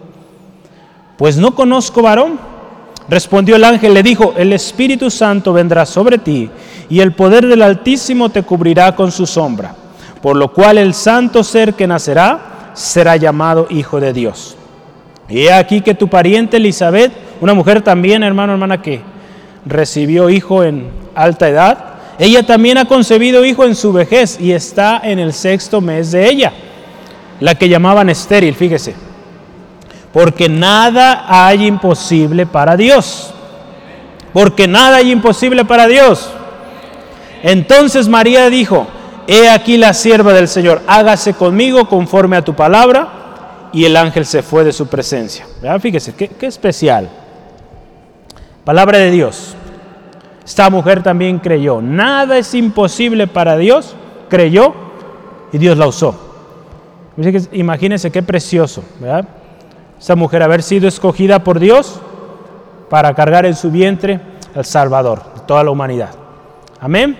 [1.17, 2.37] Pues no conozco varón.
[3.09, 6.49] Respondió el ángel, le dijo, el Espíritu Santo vendrá sobre ti
[6.89, 9.73] y el poder del Altísimo te cubrirá con su sombra,
[10.21, 14.57] por lo cual el santo ser que nacerá será llamado Hijo de Dios.
[15.29, 18.99] Y he aquí que tu pariente Elizabeth, una mujer también, hermano, hermana, que
[19.65, 21.77] recibió hijo en alta edad,
[22.19, 26.29] ella también ha concebido hijo en su vejez y está en el sexto mes de
[26.29, 26.51] ella
[27.39, 28.95] la que llamaban estéril, fíjese.
[30.13, 33.33] Porque nada hay imposible para Dios.
[34.33, 36.31] Porque nada hay imposible para Dios.
[37.43, 38.87] Entonces María dijo,
[39.27, 43.09] he aquí la sierva del Señor, hágase conmigo conforme a tu palabra.
[43.73, 45.45] Y el ángel se fue de su presencia.
[45.81, 47.09] Fíjese, qué, qué especial.
[48.63, 49.55] Palabra de Dios.
[50.43, 51.81] Esta mujer también creyó.
[51.81, 53.95] Nada es imposible para Dios.
[54.29, 54.73] Creyó
[55.51, 56.26] y Dios la usó.
[57.51, 59.27] Imagínense qué precioso, ¿verdad?
[59.99, 61.99] Esa mujer haber sido escogida por Dios
[62.89, 64.19] para cargar en su vientre
[64.55, 66.11] al Salvador de toda la humanidad.
[66.79, 67.17] Amén.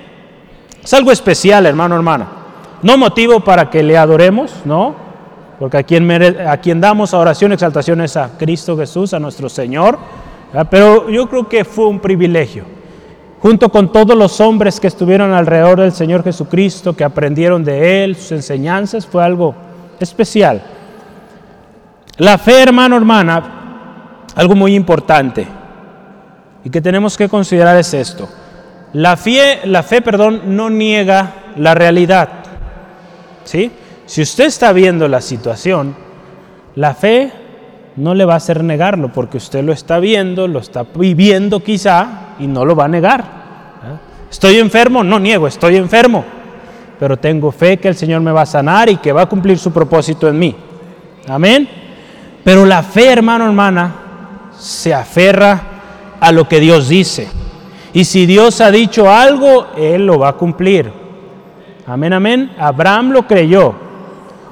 [0.83, 2.27] Es algo especial, hermano, hermana.
[2.83, 4.95] No motivo para que le adoremos, ¿no?
[5.59, 6.09] Porque a quien,
[6.47, 9.97] a quien damos oración, exaltación es a Cristo Jesús, a nuestro Señor.
[10.69, 12.63] Pero yo creo que fue un privilegio.
[13.39, 18.15] Junto con todos los hombres que estuvieron alrededor del Señor Jesucristo, que aprendieron de Él,
[18.15, 19.55] sus enseñanzas, fue algo
[19.99, 20.61] especial.
[22.17, 23.43] La fe, hermano, hermana,
[24.35, 25.47] algo muy importante
[26.63, 28.27] y que tenemos que considerar es esto.
[28.93, 32.29] La fe, la fe, perdón, no niega la realidad.
[33.43, 33.71] ¿sí?
[34.05, 35.95] Si usted está viendo la situación,
[36.75, 37.31] la fe
[37.95, 42.35] no le va a hacer negarlo, porque usted lo está viendo, lo está viviendo quizá
[42.39, 43.37] y no lo va a negar.
[44.29, 46.23] Estoy enfermo, no niego, estoy enfermo,
[46.99, 49.57] pero tengo fe que el Señor me va a sanar y que va a cumplir
[49.59, 50.55] su propósito en mí.
[51.27, 51.67] Amén.
[52.43, 53.95] Pero la fe, hermano, hermana,
[54.57, 55.61] se aferra
[56.19, 57.27] a lo que Dios dice.
[57.93, 60.91] Y si Dios ha dicho algo, Él lo va a cumplir.
[61.85, 62.51] Amén, amén.
[62.57, 63.73] Abraham lo creyó.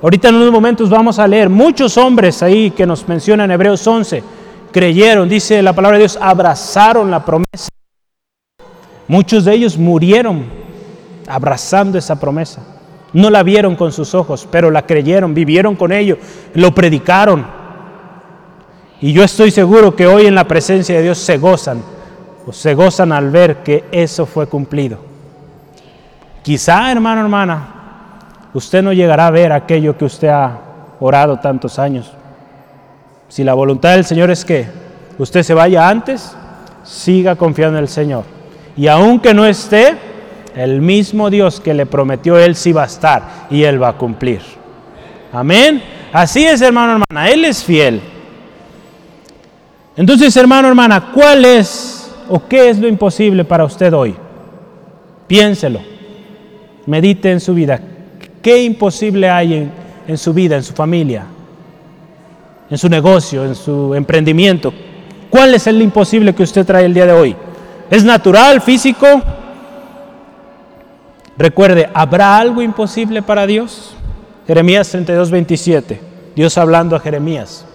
[0.01, 3.85] Ahorita en unos momentos vamos a leer muchos hombres ahí que nos mencionan en Hebreos
[3.85, 4.23] 11.
[4.71, 7.69] Creyeron, dice la palabra de Dios, abrazaron la promesa.
[9.07, 10.64] Muchos de ellos murieron
[11.27, 12.61] abrazando esa promesa.
[13.13, 16.17] No la vieron con sus ojos, pero la creyeron, vivieron con ello,
[16.53, 17.45] lo predicaron.
[19.01, 21.81] Y yo estoy seguro que hoy en la presencia de Dios se gozan,
[22.45, 24.99] o se gozan al ver que eso fue cumplido.
[26.43, 27.67] Quizá, hermano, hermana,
[28.53, 30.59] usted no llegará a ver aquello que usted ha
[30.99, 32.11] orado tantos años.
[33.27, 34.67] Si la voluntad del Señor es que
[35.17, 36.35] usted se vaya antes,
[36.83, 38.23] siga confiando en el Señor.
[38.77, 39.97] Y aunque no esté,
[40.55, 43.97] el mismo Dios que le prometió, Él sí va a estar y Él va a
[43.97, 44.41] cumplir.
[45.31, 45.81] Amén.
[46.13, 47.29] Así es, hermano, hermana.
[47.29, 47.99] Él es fiel.
[49.97, 54.15] Entonces, hermano, hermana, ¿cuál es o qué es lo imposible para usted hoy?
[55.27, 55.81] Piénselo.
[56.85, 57.81] Medite en su vida.
[58.41, 59.71] ¿Qué imposible hay en,
[60.07, 61.25] en su vida, en su familia,
[62.69, 64.73] en su negocio, en su emprendimiento?
[65.29, 67.35] ¿Cuál es el imposible que usted trae el día de hoy?
[67.89, 69.05] ¿Es natural, físico?
[71.37, 73.95] Recuerde, ¿habrá algo imposible para Dios?
[74.47, 76.01] Jeremías 32, 27.
[76.35, 77.65] Dios hablando a Jeremías.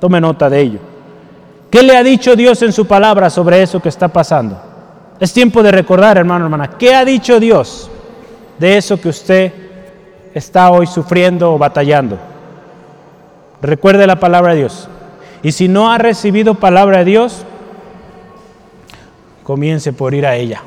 [0.00, 0.78] Tome nota de ello.
[1.70, 4.60] ¿Qué le ha dicho Dios en su palabra sobre eso que está pasando?
[5.20, 7.90] Es tiempo de recordar, hermano, hermana, ¿qué ha dicho Dios
[8.58, 9.52] de eso que usted
[10.34, 12.18] está hoy sufriendo o batallando?
[13.60, 14.88] Recuerde la palabra de Dios.
[15.42, 17.44] Y si no ha recibido palabra de Dios,
[19.42, 20.62] comience por ir a ella.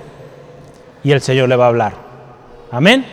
[1.03, 1.93] Y el Señor le va a hablar.
[2.71, 3.05] Amén.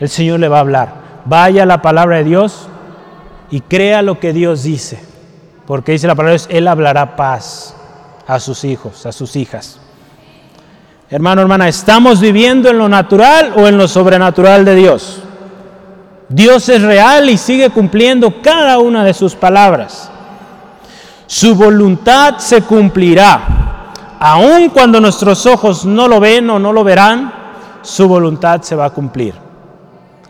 [0.00, 0.94] El Señor le va a hablar.
[1.24, 2.68] Vaya la palabra de Dios
[3.50, 5.02] y crea lo que Dios dice.
[5.66, 7.76] Porque dice la palabra de Dios, Él hablará paz
[8.26, 9.78] a sus hijos, a sus hijas.
[11.08, 15.22] Hermano, hermana, ¿estamos viviendo en lo natural o en lo sobrenatural de Dios?
[16.28, 20.10] Dios es real y sigue cumpliendo cada una de sus palabras.
[21.26, 27.39] Su voluntad se cumplirá, aun cuando nuestros ojos no lo ven o no lo verán,
[27.82, 29.34] su voluntad se va a cumplir.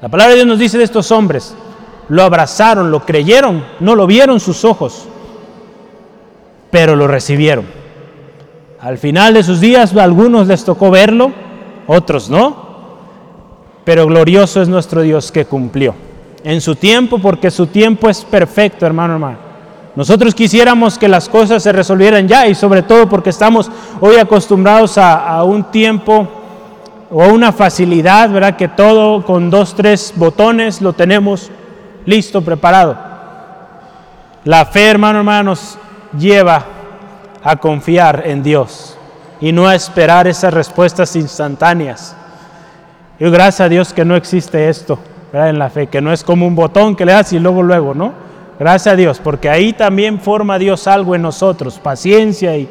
[0.01, 1.55] La palabra de Dios nos dice de estos hombres,
[2.09, 5.07] lo abrazaron, lo creyeron, no lo vieron sus ojos,
[6.71, 7.67] pero lo recibieron.
[8.81, 11.33] Al final de sus días a algunos les tocó verlo,
[11.87, 12.71] otros no,
[13.85, 15.95] pero glorioso es nuestro Dios que cumplió
[16.43, 19.39] en su tiempo, porque su tiempo es perfecto, hermano, hermano.
[19.97, 24.97] Nosotros quisiéramos que las cosas se resolvieran ya y sobre todo porque estamos hoy acostumbrados
[24.97, 26.40] a, a un tiempo
[27.11, 28.57] o una facilidad, ¿verdad?
[28.57, 31.51] Que todo con dos, tres botones lo tenemos
[32.07, 32.97] listo, preparado.
[34.45, 35.77] La fe, hermano, hermano, nos
[36.17, 36.65] lleva
[37.43, 38.97] a confiar en Dios
[39.41, 42.17] y no a esperar esas respuestas instantáneas.
[43.19, 44.99] Y gracias a Dios que no existe esto
[45.33, 45.51] ¿verdad?
[45.51, 47.95] en la fe, que no es como un botón que le das y luego, luego,
[47.95, 48.13] ¿no?
[48.59, 52.69] Gracias a Dios, porque ahí también forma Dios algo en nosotros, paciencia y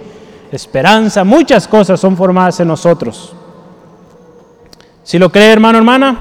[0.52, 3.36] esperanza, muchas cosas son formadas en nosotros.
[5.10, 6.20] Si lo cree, hermano, hermana.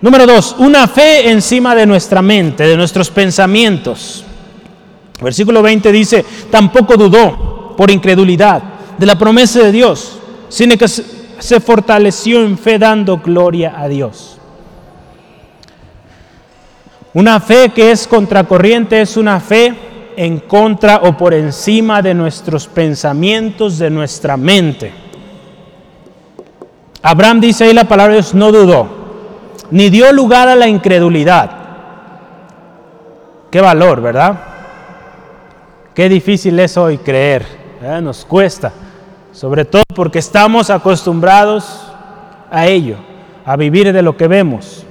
[0.00, 4.24] Número dos, una fe encima de nuestra mente, de nuestros pensamientos.
[5.20, 8.62] Versículo 20 dice, tampoco dudó por incredulidad
[8.96, 14.38] de la promesa de Dios, sino que se fortaleció en fe dando gloria a Dios.
[17.12, 19.74] Una fe que es contracorriente es una fe
[20.16, 25.09] en contra o por encima de nuestros pensamientos, de nuestra mente.
[27.02, 28.88] Abraham dice ahí la palabra de Dios, no dudó,
[29.70, 31.50] ni dio lugar a la incredulidad.
[33.50, 34.38] Qué valor, ¿verdad?
[35.94, 37.44] Qué difícil es hoy creer,
[38.02, 38.72] nos cuesta,
[39.32, 41.90] sobre todo porque estamos acostumbrados
[42.50, 42.96] a ello,
[43.44, 44.84] a vivir de lo que vemos.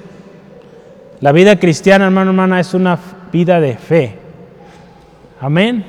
[1.21, 2.97] La vida cristiana, hermano, hermana, es una
[3.31, 4.17] vida de fe.
[5.41, 5.85] Amén.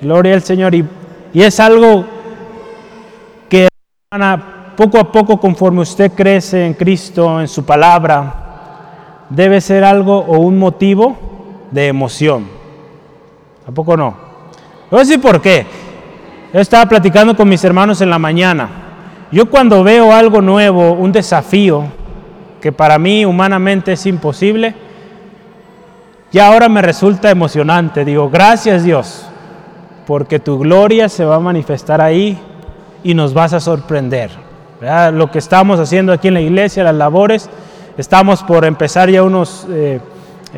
[0.00, 0.74] Gloria al Señor.
[0.74, 0.84] Y,
[1.32, 2.04] y es algo
[3.48, 3.68] que,
[4.10, 10.18] hermana, poco a poco conforme usted crece en Cristo, en su palabra, debe ser algo
[10.18, 11.16] o un motivo
[11.70, 12.48] de emoción.
[13.64, 14.16] ¿A poco no?
[14.90, 15.64] Voy por qué.
[16.52, 18.68] Yo estaba platicando con mis hermanos en la mañana.
[19.30, 21.84] Yo cuando veo algo nuevo, un desafío,
[22.60, 24.74] que para mí humanamente es imposible,
[26.32, 28.04] y ahora me resulta emocionante.
[28.04, 29.26] Digo, gracias Dios,
[30.08, 32.36] porque tu gloria se va a manifestar ahí
[33.04, 34.51] y nos vas a sorprender.
[34.82, 37.48] Lo que estamos haciendo aquí en la iglesia, las labores,
[37.96, 40.00] estamos por empezar ya unos eh,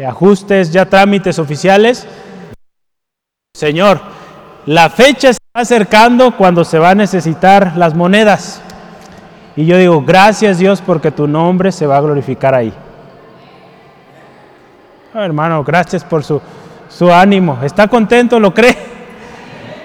[0.07, 2.07] ajustes, ya trámites oficiales.
[3.53, 4.01] Señor,
[4.64, 8.62] la fecha se va acercando cuando se va a necesitar las monedas.
[9.57, 12.72] Y yo digo, gracias Dios porque tu nombre se va a glorificar ahí.
[15.12, 16.41] hermano, gracias por su,
[16.89, 17.59] su ánimo.
[17.62, 18.41] ¿Está contento?
[18.41, 18.75] ¿Lo cree?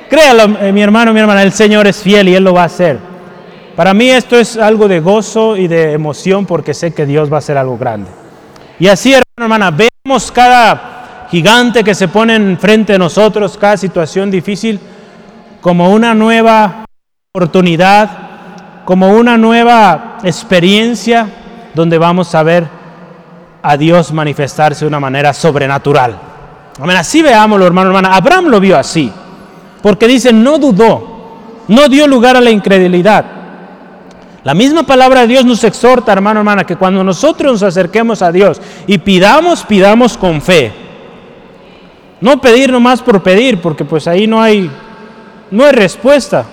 [0.10, 2.68] Créalo, eh, mi hermano, mi hermana, el Señor es fiel y Él lo va a
[2.68, 3.09] hacer.
[3.76, 7.36] Para mí esto es algo de gozo y de emoción porque sé que Dios va
[7.36, 8.09] a hacer algo grande.
[8.80, 14.32] Y así, hermano, hermana, vemos cada gigante que se pone enfrente de nosotros, cada situación
[14.32, 14.80] difícil,
[15.61, 16.86] como una nueva
[17.34, 18.09] oportunidad,
[18.86, 21.28] como una nueva experiencia
[21.74, 22.67] donde vamos a ver
[23.61, 26.20] a Dios manifestarse de una manera sobrenatural.
[26.97, 28.15] Así veámoslo, hermano, hermana.
[28.15, 29.11] Abraham lo vio así.
[29.82, 33.26] Porque dice, no dudó, no dio lugar a la incredulidad.
[34.44, 38.32] La misma palabra de Dios nos exhorta, hermano, hermana, que cuando nosotros nos acerquemos a
[38.32, 40.72] Dios y pidamos, pidamos con fe.
[42.22, 44.72] No pedir nomás por pedir, porque pues ahí no hay,
[45.52, 46.46] no hay respuesta.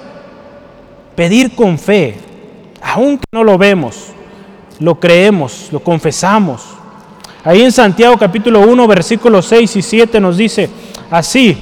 [1.14, 2.16] Pedir con fe,
[2.82, 4.08] aunque no lo vemos,
[4.80, 6.62] lo creemos, lo confesamos.
[7.44, 10.68] Ahí en Santiago capítulo 1, versículos 6 y 7 nos dice
[11.10, 11.56] así,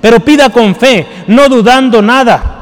[0.00, 2.57] pero pida con fe, no dudando nada,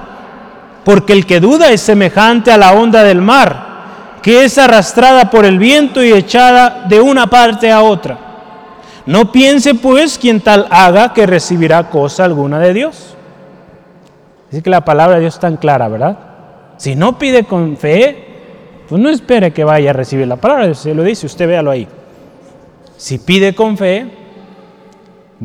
[0.87, 5.45] porque el que duda es semejante a la onda del mar, que es arrastrada por
[5.45, 8.17] el viento y echada de una parte a otra.
[9.05, 13.17] No piense pues quien tal haga que recibirá cosa alguna de Dios.
[14.49, 16.19] Así que la palabra de Dios es tan clara, ¿verdad?
[16.77, 20.95] Si no pide con fe, pues no espere que vaya a recibir la palabra, se
[20.95, 21.89] lo dice, usted véalo ahí.
[22.97, 24.07] Si pide con fe,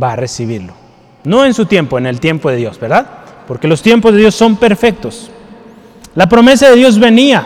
[0.01, 0.73] va a recibirlo.
[1.23, 3.20] No en su tiempo, en el tiempo de Dios, ¿verdad?
[3.51, 5.29] Porque los tiempos de Dios son perfectos.
[6.15, 7.45] La promesa de Dios venía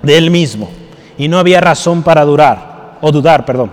[0.00, 0.70] de Él mismo
[1.18, 3.72] y no había razón para durar, o dudar, perdón.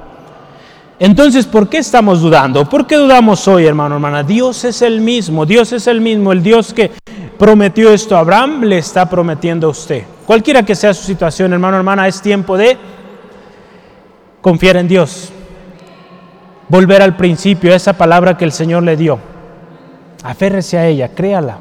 [0.97, 2.67] Entonces, ¿por qué estamos dudando?
[2.67, 4.23] ¿Por qué dudamos hoy, hermano, hermana?
[4.23, 6.89] Dios es el mismo, Dios es el mismo, el Dios que
[7.37, 10.05] prometió esto a Abraham le está prometiendo a usted.
[10.25, 12.75] Cualquiera que sea su situación, hermano, hermana, es tiempo de
[14.41, 15.29] confiar en Dios,
[16.69, 19.28] volver al principio, a esa palabra que el Señor le dio.
[20.23, 21.59] Aférrese a ella, créala,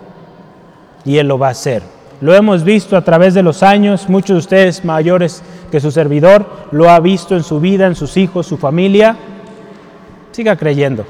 [1.04, 1.82] y Él lo va a hacer.
[2.20, 6.46] Lo hemos visto a través de los años, muchos de ustedes mayores que su servidor
[6.72, 9.16] lo ha visto en su vida, en sus hijos, su familia.
[10.32, 11.04] Siga creyendo,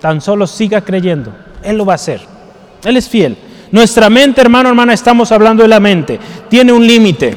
[0.00, 2.20] tan solo siga creyendo, Él lo va a hacer.
[2.84, 3.36] Él es fiel.
[3.70, 7.36] Nuestra mente, hermano, hermana, estamos hablando de la mente, tiene un límite.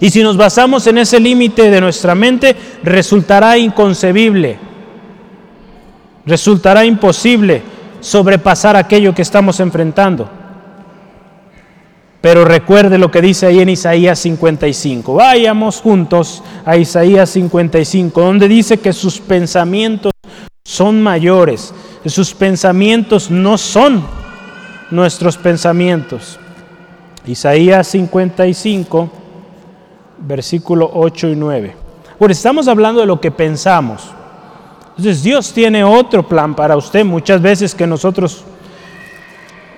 [0.00, 4.58] Y si nos basamos en ese límite de nuestra mente, resultará inconcebible,
[6.26, 7.73] resultará imposible
[8.04, 10.28] sobrepasar aquello que estamos enfrentando.
[12.20, 15.14] Pero recuerde lo que dice ahí en Isaías 55.
[15.14, 20.12] Vayamos juntos a Isaías 55, donde dice que sus pensamientos
[20.64, 21.74] son mayores,
[22.04, 24.04] sus pensamientos no son
[24.90, 26.38] nuestros pensamientos.
[27.26, 29.10] Isaías 55
[30.18, 31.76] versículo 8 y 9.
[32.18, 34.13] Bueno, estamos hablando de lo que pensamos.
[34.96, 37.04] Entonces Dios tiene otro plan para usted.
[37.04, 38.44] Muchas veces que nosotros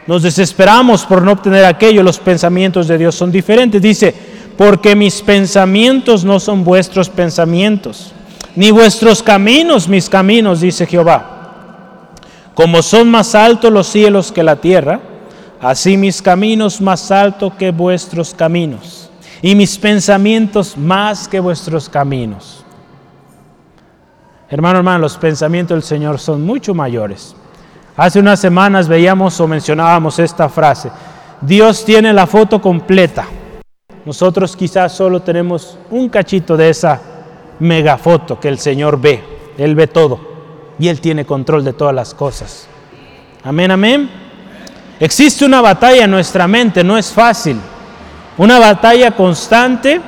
[0.06, 3.80] nos desesperamos por no obtener aquello, los pensamientos de Dios son diferentes.
[3.80, 4.14] Dice,
[4.56, 8.12] porque mis pensamientos no son vuestros pensamientos,
[8.54, 11.32] ni vuestros caminos mis caminos, dice Jehová.
[12.54, 15.00] Como son más altos los cielos que la tierra,
[15.60, 19.10] así mis caminos más altos que vuestros caminos
[19.42, 22.65] y mis pensamientos más que vuestros caminos.
[24.48, 27.34] Hermano, hermano, los pensamientos del Señor son mucho mayores.
[27.96, 30.90] Hace unas semanas veíamos o mencionábamos esta frase,
[31.40, 33.26] Dios tiene la foto completa.
[34.04, 37.00] Nosotros quizás solo tenemos un cachito de esa
[37.58, 39.22] megafoto que el Señor ve.
[39.58, 40.20] Él ve todo
[40.78, 42.68] y Él tiene control de todas las cosas.
[43.42, 44.08] Amén, amén.
[45.00, 47.58] Existe una batalla en nuestra mente, no es fácil.
[48.38, 50.00] Una batalla constante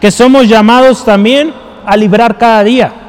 [0.00, 3.05] que somos llamados también a librar cada día.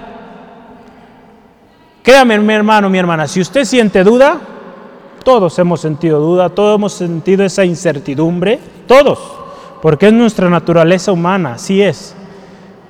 [2.08, 4.39] Créame, mi hermano, mi hermana, si usted siente duda,
[5.26, 9.20] todos hemos sentido duda, todos hemos sentido esa incertidumbre, todos,
[9.82, 12.16] porque es nuestra naturaleza humana, así es.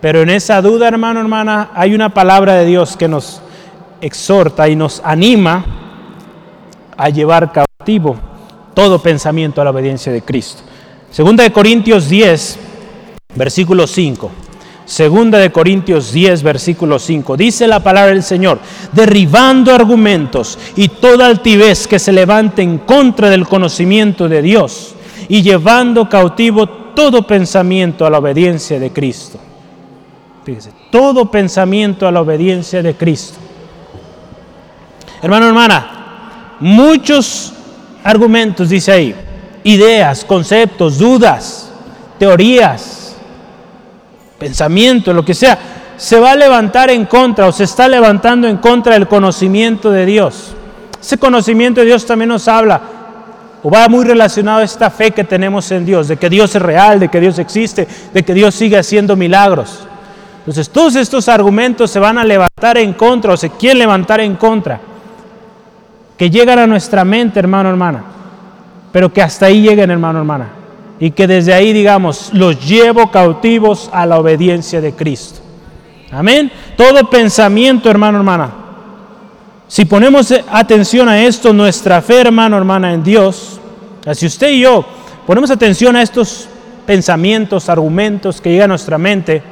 [0.01, 3.41] Pero en esa duda, hermano, hermana, hay una palabra de Dios que nos
[4.01, 5.65] exhorta y nos anima
[6.95, 8.17] a llevar cautivo
[8.75, 10.61] todo pensamiento a la obediencia de Cristo.
[11.09, 12.59] Segunda de Corintios 10,
[13.33, 14.46] versículo 5.
[14.87, 17.35] Segunda de Corintios 10, versículo 5.
[17.35, 18.59] Dice la palabra del Señor,
[18.93, 24.95] derribando argumentos y toda altivez que se levante en contra del conocimiento de Dios
[25.27, 29.37] y llevando cautivo todo pensamiento a la obediencia de Cristo.
[30.45, 33.37] Fíjese, todo pensamiento a la obediencia de Cristo.
[35.21, 37.51] Hermano, hermana, muchos
[38.05, 39.15] argumentos, dice ahí,
[39.65, 41.73] ideas, conceptos, dudas,
[42.17, 43.06] teorías,
[44.37, 45.57] pensamiento, lo que sea,
[45.97, 50.05] se va a levantar en contra o se está levantando en contra del conocimiento de
[50.05, 50.53] Dios.
[51.01, 52.81] Ese conocimiento de Dios también nos habla
[53.63, 56.61] o va muy relacionado a esta fe que tenemos en Dios, de que Dios es
[56.61, 59.87] real, de que Dios existe, de que Dios sigue haciendo milagros.
[60.39, 64.35] Entonces todos estos argumentos se van a levantar en contra o se quieren levantar en
[64.35, 64.79] contra,
[66.17, 68.03] que llegan a nuestra mente, hermano, hermana,
[68.91, 70.47] pero que hasta ahí lleguen, hermano, hermana,
[70.99, 75.39] y que desde ahí, digamos, los llevo cautivos a la obediencia de Cristo.
[76.11, 76.51] Amén.
[76.75, 78.51] Todo pensamiento, hermano, hermana,
[79.67, 83.59] si ponemos atención a esto, nuestra fe, hermano, hermana, en Dios,
[84.13, 84.85] si usted y yo
[85.25, 86.47] ponemos atención a estos
[86.85, 89.43] pensamientos, argumentos que llegan a nuestra mente,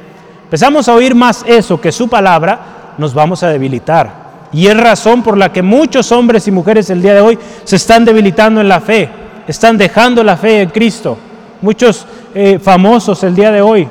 [0.44, 4.26] empezamos a oír más eso que su palabra, nos vamos a debilitar.
[4.52, 7.76] Y es razón por la que muchos hombres y mujeres el día de hoy se
[7.76, 9.10] están debilitando en la fe,
[9.46, 11.18] están dejando la fe en Cristo.
[11.62, 13.88] Muchos eh, famosos el día de hoy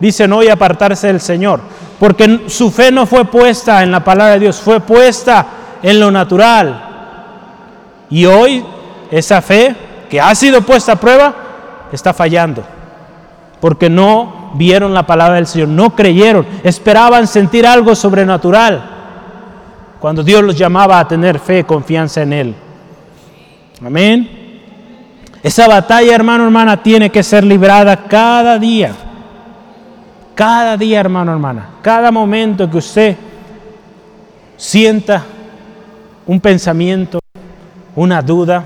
[0.00, 1.60] dicen hoy apartarse del Señor,
[2.00, 5.46] porque su fe no fue puesta en la palabra de Dios, fue puesta
[5.82, 6.88] en lo natural.
[8.10, 8.64] Y hoy
[9.10, 9.76] esa fe
[10.10, 11.34] que ha sido puesta a prueba
[11.92, 12.64] está fallando.
[13.60, 18.82] Porque no vieron la palabra del Señor, no creyeron, esperaban sentir algo sobrenatural.
[20.00, 22.54] Cuando Dios los llamaba a tener fe, confianza en Él.
[23.84, 24.41] Amén.
[25.42, 28.92] Esa batalla, hermano, hermana, tiene que ser librada cada día.
[30.34, 31.68] Cada día, hermano, hermana.
[31.82, 33.16] Cada momento que usted
[34.56, 35.24] sienta
[36.26, 37.18] un pensamiento,
[37.96, 38.64] una duda,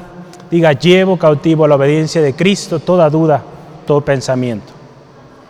[0.50, 3.42] diga, llevo cautivo a la obediencia de Cristo toda duda,
[3.86, 4.72] todo pensamiento.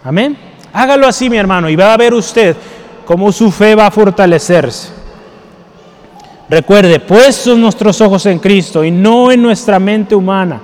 [0.04, 0.36] Amén.
[0.72, 2.56] Hágalo así, mi hermano, y va a ver usted
[3.04, 4.90] cómo su fe va a fortalecerse.
[6.48, 10.60] Recuerde, puestos nuestros ojos en Cristo y no en nuestra mente humana,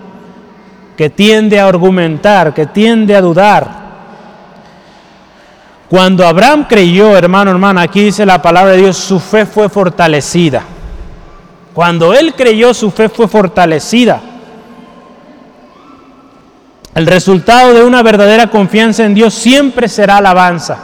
[0.96, 3.82] que tiende a argumentar, que tiende a dudar.
[5.88, 10.62] Cuando Abraham creyó, hermano, hermana, aquí dice la palabra de Dios, su fe fue fortalecida.
[11.74, 14.20] Cuando él creyó, su fe fue fortalecida.
[16.94, 20.78] El resultado de una verdadera confianza en Dios siempre será alabanza.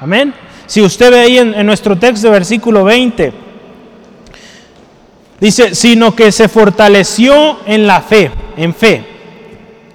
[0.00, 0.34] Amén.
[0.66, 3.32] Si usted ve ahí en, nuestro texto, versículo 20,
[5.40, 9.04] dice, sino que se fortaleció en la fe, en fe.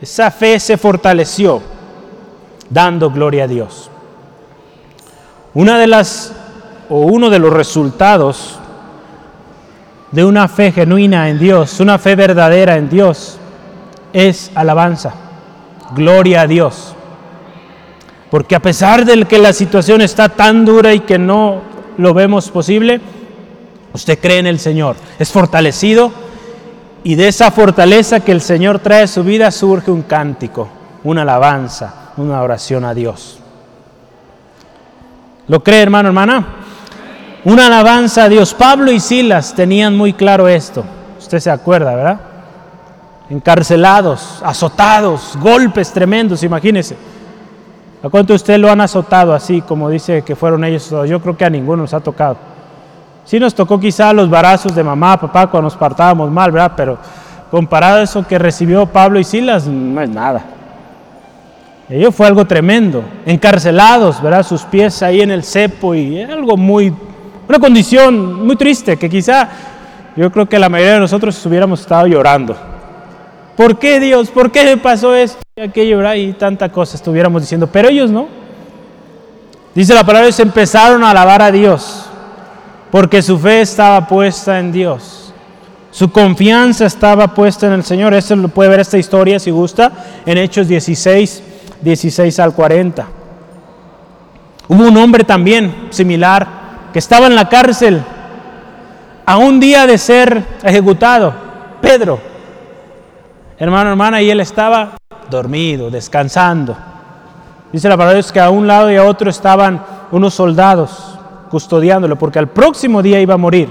[0.02, 1.62] Esa fe se fortaleció
[2.70, 3.90] dando gloria a Dios.
[5.54, 6.34] Una de las,
[6.90, 8.58] o uno de los resultados
[10.12, 13.38] de una fe genuina en Dios, una fe verdadera en Dios,
[14.14, 15.14] es alabanza,
[15.96, 16.96] gloria a Dios.
[18.30, 21.62] Porque a pesar de que la situación está tan dura y que no
[21.98, 23.02] lo vemos posible,
[23.94, 26.12] usted cree en el Señor, es fortalecido
[27.04, 30.68] y de esa fortaleza que el Señor trae a su vida surge un cántico,
[31.04, 33.40] una alabanza, una oración a Dios.
[35.48, 36.62] ¿Lo cree hermano, hermana?
[37.44, 38.54] una alabanza a Dios.
[38.54, 40.84] Pablo y Silas tenían muy claro esto.
[41.20, 42.20] Usted se acuerda, ¿verdad?
[43.30, 46.98] Encarcelados, azotados, golpes tremendos, imagínese.
[48.04, 50.90] ¿A cuánto usted lo han azotado así como dice que fueron ellos?
[51.08, 52.38] Yo creo que a ninguno nos ha tocado.
[53.26, 56.74] Sí nos tocó quizá los barazos de mamá, papá cuando nos partábamos mal, ¿verdad?
[56.76, 56.98] Pero
[57.50, 60.44] comparado a eso que recibió Pablo y Silas, no es nada.
[61.90, 63.04] Ello fue algo tremendo.
[63.26, 64.44] Encarcelados, ¿verdad?
[64.44, 66.94] Sus pies ahí en el cepo y algo muy
[67.52, 69.50] una condición muy triste que quizá
[70.16, 72.56] yo creo que la mayoría de nosotros hubiéramos estado llorando.
[73.58, 74.30] ¿Por qué Dios?
[74.30, 77.68] ¿Por qué me pasó esto y aquello y tanta cosa estuviéramos diciendo?
[77.68, 78.28] Pero ellos no.
[79.76, 82.06] Dice la palabra, ellos empezaron a alabar a Dios
[82.92, 85.34] porque su fe estaba puesta en Dios.
[85.92, 88.14] Su confianza estaba puesta en el Señor.
[88.14, 89.92] Eso lo puede ver esta historia si gusta
[90.26, 91.44] en Hechos 16,
[91.82, 93.08] 16 al 40.
[94.68, 96.48] Hubo un hombre también similar
[96.94, 98.02] que estaba en la cárcel
[99.26, 101.34] a un día de ser ejecutado,
[101.82, 102.20] Pedro.
[103.58, 104.98] Hermano, hermana, y él estaba
[105.30, 106.76] dormido, descansando.
[107.72, 109.82] Dice la palabra es que a un lado y a otro estaban
[110.12, 111.11] unos soldados
[111.52, 113.70] custodiándolo, porque al próximo día iba a morir.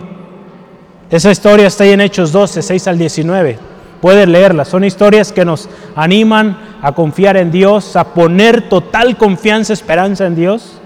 [1.10, 3.58] Esa historia está ahí en Hechos 12, 6 al 19.
[4.00, 4.68] puede leerlas.
[4.68, 10.36] Son historias que nos animan a confiar en Dios, a poner total confianza, esperanza en
[10.36, 10.80] Dios.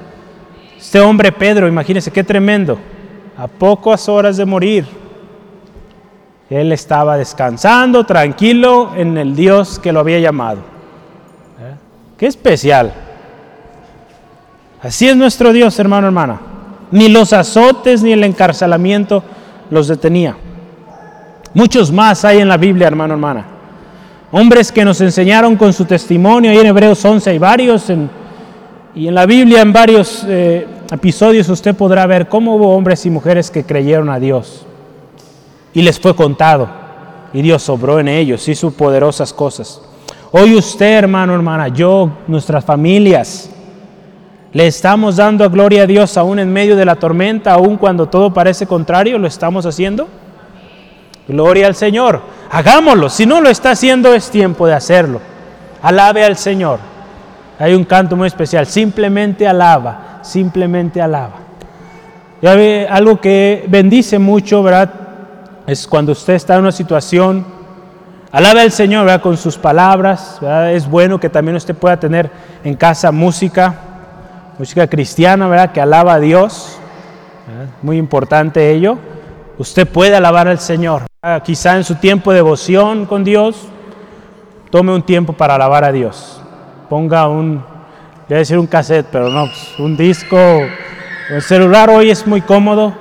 [0.78, 2.78] Este hombre Pedro, imagínense qué tremendo,
[3.36, 4.86] a pocas horas de morir,
[6.50, 10.58] él estaba descansando, tranquilo en el Dios que lo había llamado.
[10.58, 11.74] ¿Eh?
[12.18, 12.92] Qué especial.
[14.82, 16.53] Así es nuestro Dios, hermano, hermana.
[16.94, 19.24] Ni los azotes ni el encarcelamiento
[19.68, 20.36] los detenía.
[21.52, 23.44] Muchos más hay en la Biblia, hermano, hermana.
[24.30, 27.90] Hombres que nos enseñaron con su testimonio, ahí en Hebreos 11 hay varios,
[28.94, 33.10] y en la Biblia en varios eh, episodios usted podrá ver cómo hubo hombres y
[33.10, 34.64] mujeres que creyeron a Dios
[35.72, 36.68] y les fue contado
[37.32, 39.82] y Dios sobró en ellos, hizo poderosas cosas.
[40.30, 43.50] Hoy usted, hermano, hermana, yo, nuestras familias,
[44.54, 48.32] le estamos dando gloria a Dios aún en medio de la tormenta, aún cuando todo
[48.32, 50.08] parece contrario, ¿lo estamos haciendo?
[51.26, 52.22] Gloria al Señor.
[52.52, 53.10] Hagámoslo.
[53.10, 55.20] Si no lo está haciendo, es tiempo de hacerlo.
[55.82, 56.78] Alabe al Señor.
[57.58, 58.66] Hay un canto muy especial.
[58.66, 60.20] Simplemente alaba.
[60.22, 61.34] Simplemente alaba.
[62.40, 64.88] Ya ve, algo que bendice mucho, ¿verdad?
[65.66, 67.44] Es cuando usted está en una situación.
[68.30, 69.20] Alabe al Señor, ¿verdad?
[69.20, 70.38] Con sus palabras.
[70.70, 72.30] Es bueno que también usted pueda tener
[72.62, 73.74] en casa música.
[74.56, 75.72] Música cristiana, ¿verdad?
[75.72, 76.78] Que alaba a Dios.
[77.82, 78.98] Muy importante ello.
[79.58, 81.02] Usted puede alabar al Señor.
[81.42, 83.66] Quizá en su tiempo de devoción con Dios,
[84.70, 86.40] tome un tiempo para alabar a Dios.
[86.88, 87.64] Ponga un,
[88.28, 90.36] voy a decir un cassette, pero no, pues, un disco.
[91.30, 92.94] El celular hoy es muy cómodo.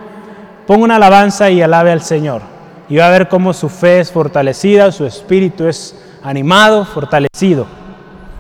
[0.66, 2.42] Ponga una alabanza y alabe al Señor.
[2.90, 7.68] Y va a ver cómo su fe es fortalecida, su espíritu es animado, fortalecido,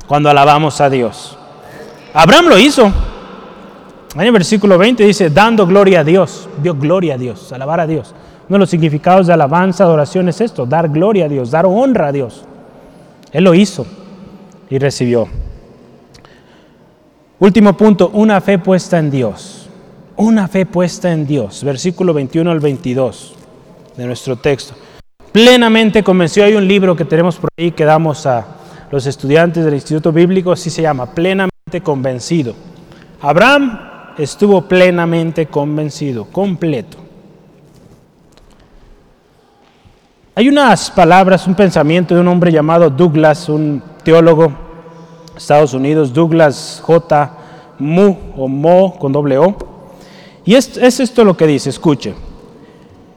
[0.07, 1.37] cuando alabamos a Dios.
[2.13, 2.91] Abraham lo hizo.
[4.15, 7.87] En el versículo 20 dice, dando gloria a Dios, dio gloria a Dios, alabar a
[7.87, 8.13] Dios.
[8.47, 12.07] Uno de los significados de alabanza, adoración es esto, dar gloria a Dios, dar honra
[12.07, 12.45] a Dios.
[13.31, 13.87] Él lo hizo
[14.69, 15.27] y recibió.
[17.39, 19.67] Último punto, una fe puesta en Dios.
[20.15, 21.63] Una fe puesta en Dios.
[21.63, 23.33] Versículo 21 al 22
[23.97, 24.75] de nuestro texto.
[25.31, 28.45] Plenamente convenció, hay un libro que tenemos por ahí que damos a
[28.91, 32.55] los estudiantes del Instituto Bíblico, así se llama, plenamente convencido.
[33.21, 33.79] Abraham
[34.17, 36.97] estuvo plenamente convencido, completo.
[40.35, 44.51] Hay unas palabras, un pensamiento de un hombre llamado Douglas, un teólogo
[45.37, 47.37] Estados Unidos, Douglas J.
[47.79, 49.55] Mu o Mo con doble O.
[50.45, 52.13] Y es, es esto lo que dice, escuche.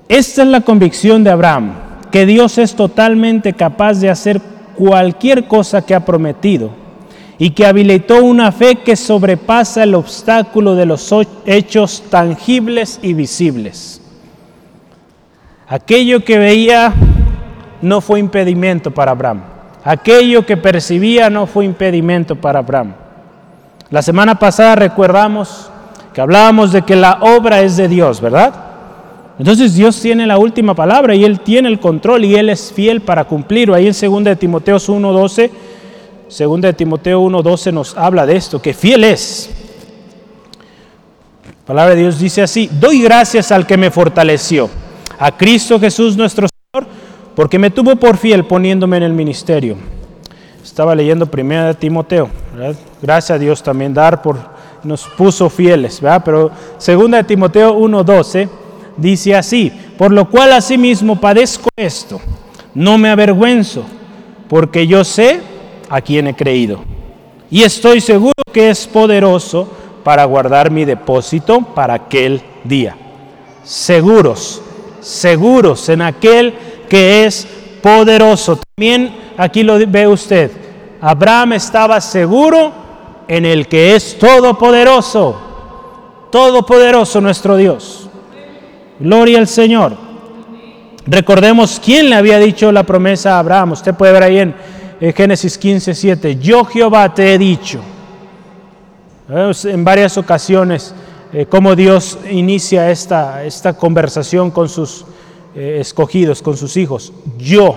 [0.09, 1.73] Esta es la convicción de Abraham,
[2.13, 4.41] que Dios es totalmente capaz de hacer
[4.77, 6.86] cualquier cosa que ha prometido
[7.39, 11.15] y que habilitó una fe que sobrepasa el obstáculo de los
[11.45, 14.01] hechos tangibles y visibles.
[15.69, 16.95] Aquello que veía
[17.83, 19.43] no fue impedimento para Abraham.
[19.85, 22.95] Aquello que percibía no fue impedimento para Abraham.
[23.91, 25.71] La semana pasada recordamos
[26.13, 28.55] que hablábamos de que la obra es de Dios, ¿verdad?
[29.39, 33.03] Entonces Dios tiene la última palabra y Él tiene el control y Él es fiel
[33.03, 33.75] para cumplirlo.
[33.75, 35.51] Ahí en 2 de Timoteo 1.12,
[36.29, 39.51] 2 de Timoteo 1.12 nos habla de esto, que fiel es.
[41.47, 44.69] La palabra de Dios dice así, doy gracias al que me fortaleció
[45.19, 46.89] a Cristo Jesús nuestro Señor,
[47.35, 49.77] porque me tuvo por fiel poniéndome en el ministerio.
[50.63, 52.29] Estaba leyendo primera de Timoteo,
[53.01, 56.23] gracias a Dios también dar por nos puso fieles, ¿verdad?
[56.25, 58.49] Pero segunda de Timoteo 1:12
[58.97, 62.21] dice así, por lo cual asimismo padezco esto,
[62.75, 63.85] no me avergüenzo,
[64.49, 65.41] porque yo sé
[65.89, 66.81] a quién he creído.
[67.51, 69.69] Y estoy seguro que es poderoso
[70.03, 72.97] para guardar mi depósito para aquel día.
[73.65, 74.63] Seguros,
[75.01, 76.55] seguros en aquel
[76.89, 77.47] que es
[77.83, 78.59] poderoso.
[78.75, 80.51] También aquí lo ve usted.
[81.01, 82.73] Abraham estaba seguro
[83.29, 85.37] en el que es todopoderoso.
[86.31, 88.09] Todopoderoso nuestro Dios.
[88.99, 89.97] Gloria al Señor.
[91.07, 93.73] Recordemos quién le había dicho la promesa a Abraham.
[93.73, 94.55] Usted puede ver ahí en,
[95.01, 96.37] Génesis 15, 7.
[96.37, 97.81] Yo Jehová te he dicho.
[99.29, 100.95] En varias ocasiones
[101.33, 105.05] eh, cómo Dios inicia esta, esta conversación con sus
[105.55, 107.13] eh, escogidos, con sus hijos.
[107.37, 107.77] Yo,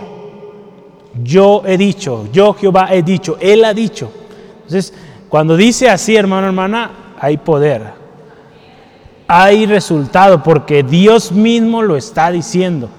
[1.24, 4.12] yo he dicho, yo Jehová he dicho, Él ha dicho.
[4.58, 4.94] Entonces,
[5.28, 7.82] cuando dice así, hermano, hermana, hay poder,
[9.28, 12.90] hay resultado, porque Dios mismo lo está diciendo.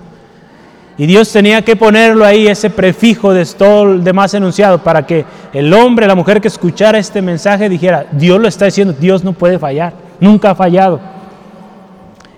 [1.01, 5.25] Y Dios tenía que ponerlo ahí, ese prefijo de todo el demás enunciado, para que
[5.55, 9.33] el hombre, la mujer que escuchara este mensaje dijera, Dios lo está diciendo, Dios no
[9.33, 11.01] puede fallar nunca ha fallado.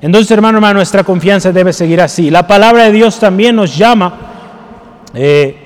[0.01, 2.31] Entonces, hermano, hermano, nuestra confianza debe seguir así.
[2.31, 4.15] La palabra de Dios también nos llama
[5.15, 5.57] eh,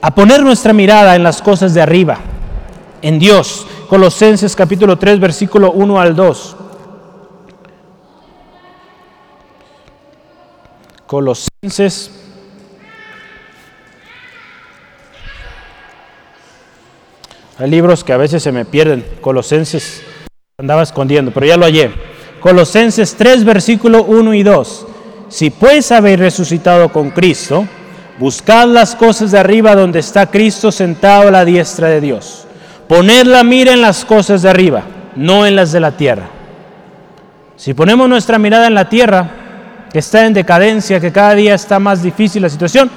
[0.00, 2.18] a poner nuestra mirada en las cosas de arriba,
[3.02, 3.66] en Dios.
[3.88, 6.56] Colosenses capítulo 3, versículo 1 al 2.
[11.08, 12.10] Colosenses
[17.58, 19.04] Hay libros que a veces se me pierden.
[19.20, 20.02] Colosenses
[20.58, 21.90] andaba escondiendo, pero ya lo hallé.
[22.40, 24.86] Colosenses 3, versículo 1 y 2.
[25.28, 27.66] Si pues habéis resucitado con Cristo,
[28.18, 32.46] buscad las cosas de arriba donde está Cristo sentado a la diestra de Dios.
[32.86, 34.84] Poned la mira en las cosas de arriba,
[35.16, 36.28] no en las de la tierra.
[37.56, 39.37] Si ponemos nuestra mirada en la tierra,
[39.92, 42.90] que está en decadencia, que cada día está más difícil la situación,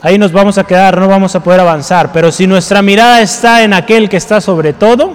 [0.00, 2.12] ahí nos vamos a quedar, no vamos a poder avanzar.
[2.12, 5.12] Pero si nuestra mirada está en aquel que está sobre todo,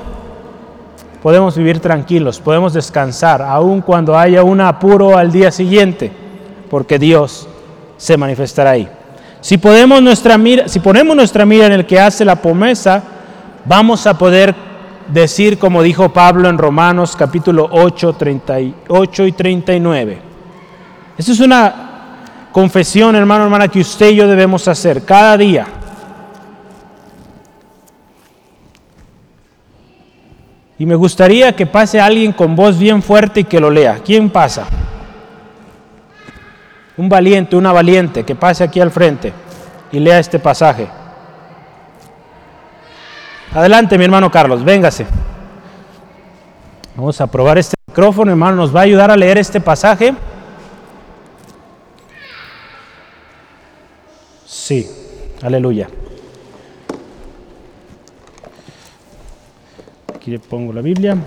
[1.22, 6.12] podemos vivir tranquilos, podemos descansar, aun cuando haya un apuro al día siguiente,
[6.70, 7.48] porque Dios
[7.98, 8.90] se manifestará ahí.
[9.42, 13.02] Si, podemos nuestra mira, si ponemos nuestra mira en el que hace la promesa,
[13.66, 14.54] vamos a poder
[15.08, 20.29] decir, como dijo Pablo en Romanos capítulo 8, 38 y 39.
[21.20, 21.74] Esa es una
[22.54, 25.68] confesión, hermano, hermana, que usted y yo debemos hacer cada día.
[30.78, 34.00] Y me gustaría que pase alguien con voz bien fuerte y que lo lea.
[34.02, 34.66] ¿Quién pasa?
[36.96, 39.34] Un valiente, una valiente, que pase aquí al frente
[39.92, 40.88] y lea este pasaje.
[43.54, 45.06] Adelante, mi hermano Carlos, véngase.
[46.96, 50.16] Vamos a probar este micrófono, hermano, nos va a ayudar a leer este pasaje.
[54.70, 54.88] Sí,
[55.42, 55.90] aleluya.
[60.14, 61.18] Aquí le pongo la Biblia.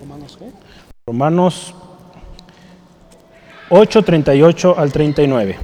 [0.00, 0.50] Romanos, ¿qué?
[1.06, 1.74] Romanos
[3.68, 5.60] 8, 38 al 39.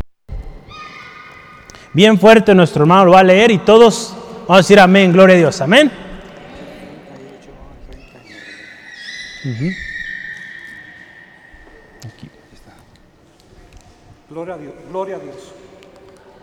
[1.92, 4.14] Bien fuerte nuestro hermano lo va a leer y todos
[4.46, 5.90] vamos a decir amén, gloria a Dios, amén.
[12.06, 12.30] Aquí.
[14.30, 15.55] Gloria a Dios, gloria a Dios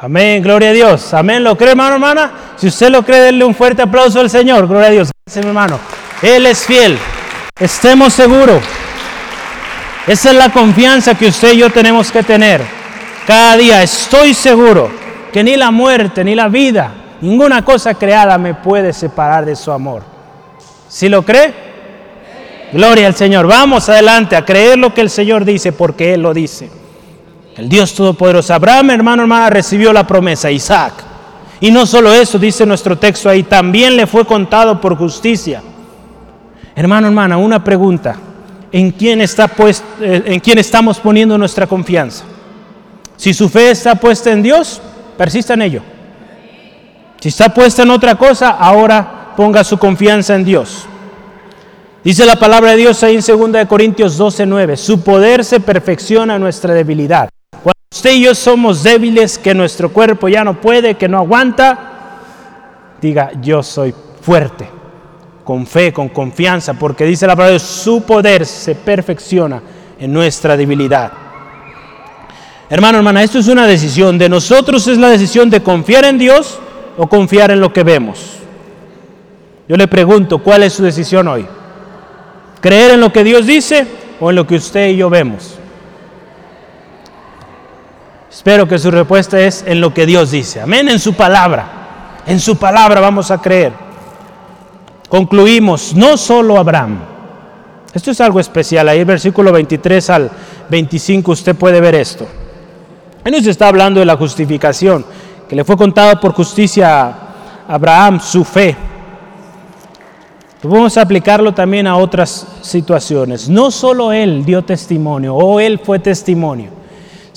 [0.00, 1.12] Amén, gloria a Dios.
[1.12, 2.30] Amén, ¿lo cree hermano, hermana?
[2.56, 4.68] Si usted lo cree, denle un fuerte aplauso al Señor.
[4.68, 5.10] Gloria a Dios.
[5.26, 5.80] Gracias, mi hermano.
[6.22, 6.96] Él es fiel.
[7.58, 8.62] Estemos seguros.
[10.06, 12.62] Esa es la confianza que usted y yo tenemos que tener.
[13.26, 14.88] Cada día estoy seguro
[15.32, 19.72] que ni la muerte, ni la vida, ninguna cosa creada me puede separar de su
[19.72, 20.04] amor.
[20.88, 21.52] ¿Si lo cree?
[22.72, 23.48] Gloria al Señor.
[23.48, 26.77] Vamos adelante a creer lo que el Señor dice porque Él lo dice.
[27.58, 28.54] El Dios Todopoderoso.
[28.54, 30.94] Abraham, hermano, hermana, recibió la promesa, Isaac.
[31.60, 35.60] Y no solo eso, dice nuestro texto ahí, también le fue contado por justicia.
[36.76, 38.14] Hermano, hermana, una pregunta.
[38.70, 42.24] ¿En quién, está pues, ¿En quién estamos poniendo nuestra confianza?
[43.16, 44.80] Si su fe está puesta en Dios,
[45.16, 45.82] persista en ello.
[47.18, 50.86] Si está puesta en otra cosa, ahora ponga su confianza en Dios.
[52.04, 54.76] Dice la palabra de Dios ahí en 2 Corintios 12, 9.
[54.76, 57.28] Su poder se perfecciona en nuestra debilidad.
[57.98, 62.20] Usted y yo somos débiles, que nuestro cuerpo ya no puede, que no aguanta.
[63.02, 64.68] Diga, yo soy fuerte,
[65.42, 69.60] con fe, con confianza, porque dice la palabra, su poder se perfecciona
[69.98, 71.10] en nuestra debilidad.
[72.70, 74.16] Hermano, hermana, esto es una decisión.
[74.16, 76.60] De nosotros es la decisión de confiar en Dios
[76.96, 78.36] o confiar en lo que vemos.
[79.68, 81.44] Yo le pregunto, ¿cuál es su decisión hoy?
[82.60, 83.88] ¿Creer en lo que Dios dice
[84.20, 85.57] o en lo que usted y yo vemos?
[88.30, 90.60] Espero que su respuesta es en lo que Dios dice.
[90.60, 92.22] Amén, en su palabra.
[92.26, 93.72] En su palabra vamos a creer.
[95.08, 96.98] Concluimos, no solo Abraham.
[97.94, 98.88] Esto es algo especial.
[98.88, 100.30] Ahí versículo 23 al
[100.68, 102.26] 25 usted puede ver esto.
[103.24, 105.06] Él nos está hablando de la justificación,
[105.48, 107.18] que le fue contado por justicia a
[107.66, 108.76] Abraham su fe.
[110.62, 113.48] Vamos a aplicarlo también a otras situaciones.
[113.48, 116.78] No solo él dio testimonio o él fue testimonio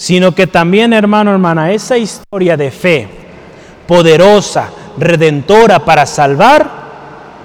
[0.02, 3.08] sino que también, hermano, hermana, esa historia de fe
[3.86, 6.68] poderosa, redentora para salvar,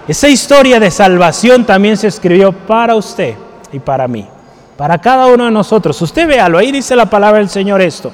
[0.09, 3.35] esa historia de salvación también se escribió para usted
[3.75, 4.27] y para mí,
[4.79, 6.01] para cada uno de nosotros.
[6.01, 8.11] Usted véalo, ahí dice la palabra del Señor esto.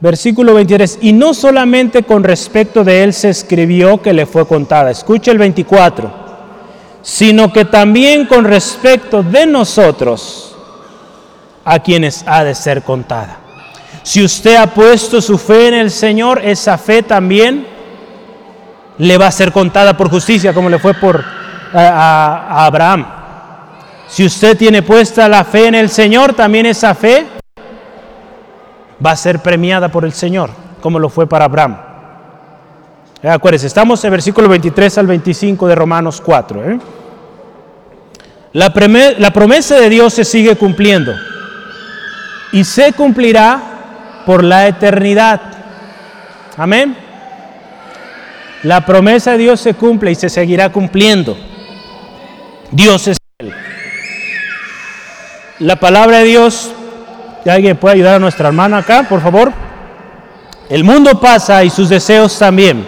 [0.00, 0.98] Versículo 23.
[1.02, 4.90] Y no solamente con respecto de él se escribió que le fue contada.
[4.90, 6.10] Escucha el 24.
[7.02, 10.55] Sino que también con respecto de nosotros
[11.66, 13.38] a quienes ha de ser contada.
[14.04, 17.66] Si usted ha puesto su fe en el Señor, esa fe también
[18.98, 21.24] le va a ser contada por justicia, como le fue por
[21.74, 23.04] a, Abraham.
[24.06, 27.26] Si usted tiene puesta la fe en el Señor, también esa fe
[29.04, 30.50] va a ser premiada por el Señor,
[30.80, 31.76] como lo fue para Abraham.
[33.24, 36.70] Eh, acuérdense, estamos en versículo 23 al 25 de Romanos 4.
[36.70, 36.78] ¿eh?
[38.52, 38.72] La
[39.32, 41.12] promesa de Dios se sigue cumpliendo
[42.56, 43.60] y se cumplirá
[44.24, 45.42] por la eternidad.
[46.56, 46.96] Amén.
[48.62, 51.36] La promesa de Dios se cumple y se seguirá cumpliendo.
[52.70, 53.52] Dios es Él.
[55.58, 56.72] La palabra de Dios
[57.50, 59.52] alguien puede ayudar a nuestra hermana acá, por favor?
[60.70, 62.86] El mundo pasa y sus deseos también.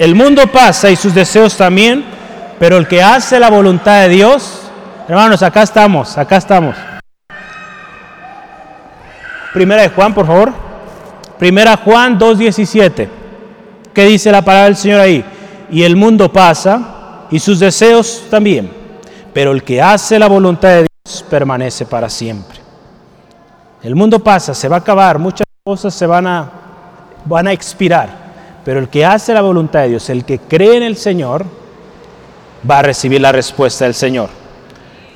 [0.00, 2.04] El mundo pasa y sus deseos también,
[2.58, 4.62] pero el que hace la voluntad de Dios,
[5.06, 6.74] hermanos, acá estamos, acá estamos.
[9.52, 10.52] Primera de Juan, por favor.
[11.38, 13.08] Primera Juan 2.17.
[13.94, 15.24] ¿Qué dice la palabra del Señor ahí?
[15.70, 18.70] Y el mundo pasa y sus deseos también,
[19.32, 22.58] pero el que hace la voluntad de Dios permanece para siempre.
[23.82, 26.50] El mundo pasa, se va a acabar, muchas cosas se van a,
[27.24, 28.08] van a expirar,
[28.64, 31.44] pero el que hace la voluntad de Dios, el que cree en el Señor,
[32.68, 34.30] va a recibir la respuesta del Señor.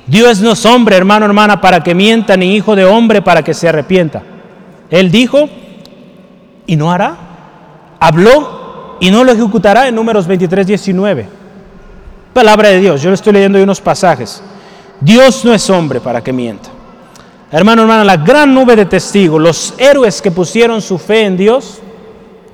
[0.05, 3.53] Dios no es hombre, hermano, hermana, para que mienta, ni hijo de hombre para que
[3.53, 4.21] se arrepienta.
[4.89, 5.49] Él dijo
[6.67, 7.15] y no hará.
[7.99, 11.27] Habló y no lo ejecutará en números 23, 19.
[12.33, 14.43] Palabra de Dios, yo le estoy leyendo unos pasajes.
[14.99, 16.69] Dios no es hombre para que mienta.
[17.51, 21.79] Hermano, hermana, la gran nube de testigos, los héroes que pusieron su fe en Dios,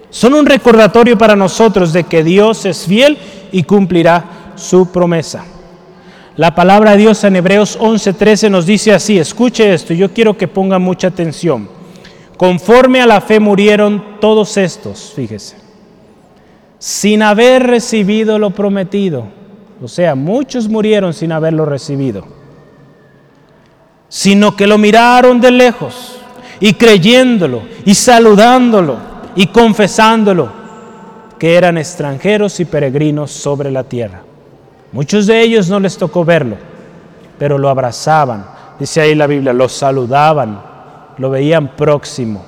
[0.10, 3.18] son un recordatorio para nosotros de que Dios es fiel
[3.52, 4.24] y cumplirá
[4.56, 5.46] su promesa.
[6.40, 10.48] La palabra de Dios en Hebreos 11:13 nos dice así, escuche esto, yo quiero que
[10.48, 11.68] ponga mucha atención.
[12.38, 15.58] Conforme a la fe murieron todos estos, fíjese,
[16.78, 19.26] sin haber recibido lo prometido.
[19.82, 22.40] O sea, muchos murieron sin haberlo recibido
[24.10, 26.18] sino que lo miraron de lejos
[26.60, 28.98] y creyéndolo y saludándolo
[29.36, 30.52] y confesándolo
[31.38, 34.24] que eran extranjeros y peregrinos sobre la tierra.
[34.92, 36.56] Muchos de ellos no les tocó verlo,
[37.38, 38.46] pero lo abrazaban.
[38.80, 40.62] Dice ahí la Biblia, lo saludaban,
[41.18, 42.44] lo veían próximo.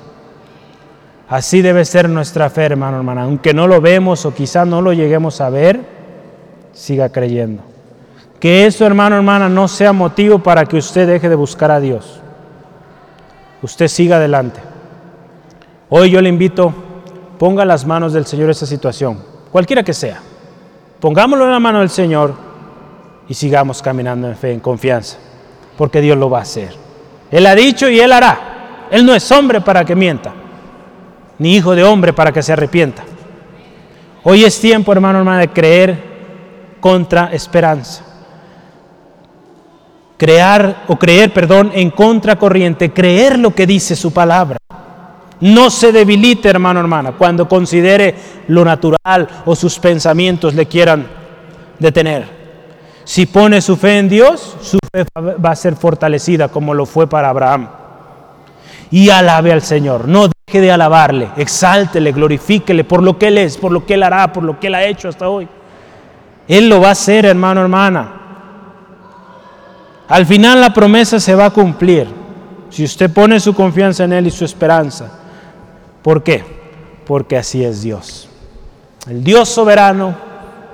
[1.30, 3.24] Así debe ser nuestra fe, hermano, hermana.
[3.24, 5.80] Aunque no lo vemos o quizá no lo lleguemos a ver,
[6.74, 7.64] siga creyendo.
[8.40, 12.20] Que eso, hermano, hermana, no sea motivo para que usted deje de buscar a Dios.
[13.62, 14.60] Usted siga adelante.
[15.90, 16.74] Hoy yo le invito,
[17.38, 19.20] ponga las manos del Señor esa situación,
[19.52, 20.22] cualquiera que sea.
[21.02, 22.34] Pongámoslo en la mano del Señor
[23.28, 25.18] y sigamos caminando en fe, en confianza,
[25.78, 26.74] porque Dios lo va a hacer.
[27.30, 28.88] Él ha dicho y Él hará.
[28.90, 30.32] Él no es hombre para que mienta,
[31.40, 33.04] ni hijo de hombre para que se arrepienta.
[34.24, 36.04] Hoy es tiempo, hermano, hermana, de creer
[36.80, 38.06] contra esperanza
[40.22, 44.60] crear o creer, perdón, en contracorriente, creer lo que dice su palabra.
[45.42, 48.16] No se debilite, hermano, hermana, cuando considere
[48.48, 51.08] lo natural o sus pensamientos le quieran
[51.80, 52.42] detener.
[53.04, 57.08] Si pone su fe en Dios, su fe va a ser fortalecida como lo fue
[57.08, 57.70] para Abraham.
[58.92, 63.58] Y alabe al Señor, no deje de alabarle, exáltele, glorifíquele por lo que Él es,
[63.58, 65.48] por lo que Él hará, por lo que Él ha hecho hasta hoy.
[66.48, 68.14] Él lo va a hacer, hermano, hermana.
[70.08, 72.08] Al final la promesa se va a cumplir
[72.70, 75.21] si usted pone su confianza en Él y su esperanza.
[76.02, 76.44] ¿Por qué?
[77.06, 78.30] Porque así es Dios.
[79.08, 80.16] El Dios soberano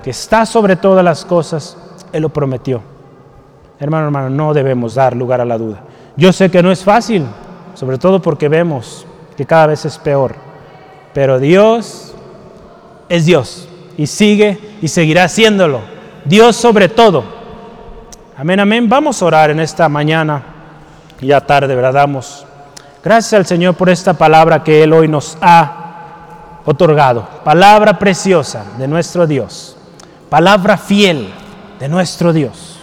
[0.02, 1.76] que está sobre todas las cosas,
[2.12, 2.80] Él lo prometió.
[3.80, 5.80] Hermano, hermano, no debemos dar lugar a la duda.
[6.16, 7.24] Yo sé que no es fácil,
[7.74, 9.06] sobre todo porque vemos
[9.36, 10.34] que cada vez es peor.
[11.14, 12.14] Pero Dios
[13.08, 15.80] es Dios y sigue y seguirá haciéndolo.
[16.24, 17.24] Dios sobre todo.
[18.36, 18.88] Amén, amén.
[18.88, 20.42] Vamos a orar en esta mañana,
[21.20, 21.92] ya tarde, ¿verdad?
[21.92, 22.46] Damos
[23.02, 27.26] gracias al Señor por esta palabra que Él hoy nos ha otorgado.
[27.44, 29.76] Palabra preciosa de nuestro Dios.
[30.28, 31.32] Palabra fiel
[31.78, 32.78] de nuestro Dios.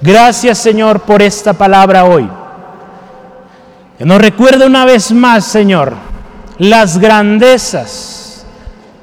[0.00, 2.28] Gracias Señor por esta palabra hoy.
[3.98, 5.94] Que nos recuerda una vez más, Señor,
[6.58, 8.44] las grandezas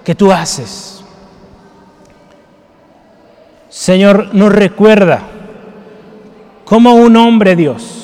[0.04, 1.04] que tú haces.
[3.70, 5.22] Señor, nos recuerda
[6.66, 8.01] como un hombre Dios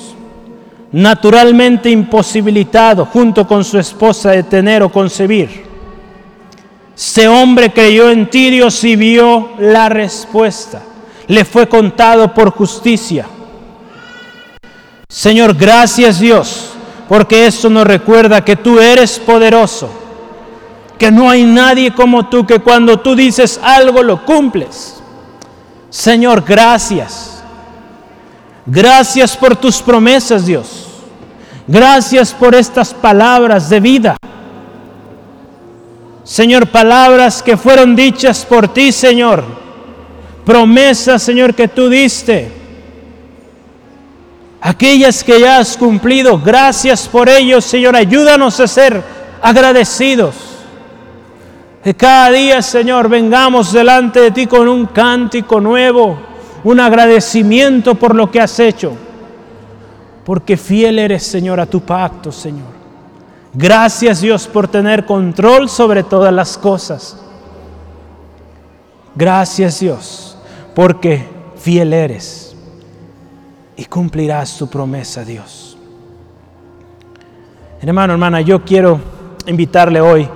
[0.92, 5.66] naturalmente imposibilitado junto con su esposa de tener o concebir.
[6.96, 10.82] Este hombre creyó en ti, Dios, y vio la respuesta.
[11.28, 13.26] Le fue contado por justicia.
[15.10, 16.72] Señor, gracias Dios,
[17.08, 19.90] porque esto nos recuerda que tú eres poderoso,
[20.98, 25.02] que no hay nadie como tú, que cuando tú dices algo lo cumples.
[25.90, 27.37] Señor, gracias.
[28.68, 30.88] Gracias por tus promesas, Dios.
[31.66, 34.18] Gracias por estas palabras de vida.
[36.24, 39.46] Señor, palabras que fueron dichas por ti, Señor.
[40.46, 42.52] Promesas, Señor, que tú diste.
[44.60, 46.38] Aquellas que ya has cumplido.
[46.38, 47.96] Gracias por ello, Señor.
[47.96, 49.02] Ayúdanos a ser
[49.42, 50.36] agradecidos.
[51.82, 56.20] Que cada día, Señor, vengamos delante de ti con un cántico nuevo,
[56.68, 58.92] un agradecimiento por lo que has hecho.
[60.26, 62.76] Porque fiel eres, Señor, a tu pacto, Señor.
[63.54, 67.18] Gracias Dios por tener control sobre todas las cosas.
[69.16, 70.38] Gracias Dios
[70.76, 72.54] porque fiel eres
[73.78, 75.78] y cumplirás tu promesa Dios.
[77.82, 79.00] Hermano, hermana, yo quiero
[79.46, 80.28] invitarle hoy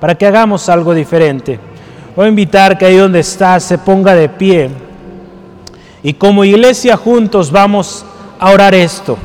[0.00, 1.60] para que hagamos algo diferente.
[2.16, 4.83] Voy a invitar que ahí donde está se ponga de pie
[6.04, 8.04] y como iglesia juntos vamos
[8.38, 9.16] a orar esto.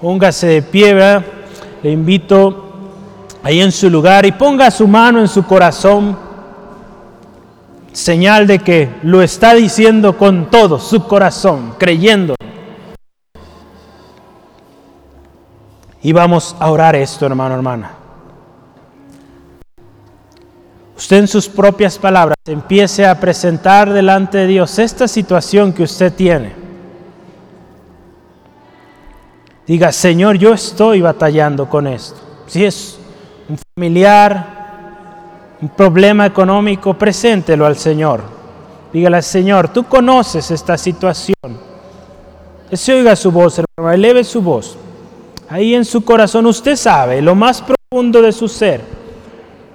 [0.00, 0.94] Póngase de pie,
[1.82, 2.64] le invito
[3.42, 6.16] ahí en su lugar y ponga su mano en su corazón,
[7.92, 12.34] señal de que lo está diciendo con todo su corazón, creyendo.
[16.00, 18.05] Y vamos a orar esto, hermano, hermana.
[20.96, 26.12] Usted en sus propias palabras empiece a presentar delante de Dios esta situación que usted
[26.12, 26.66] tiene
[29.66, 32.16] Diga, Señor, yo estoy batallando con esto.
[32.46, 32.98] Si es
[33.48, 38.22] un familiar, un problema económico, preséntelo al Señor.
[38.92, 41.34] Dígale, Señor, tú conoces esta situación.
[42.70, 43.60] Que se oiga su voz,
[43.92, 44.76] eleve su voz.
[45.48, 48.80] Ahí en su corazón usted sabe lo más profundo de su ser.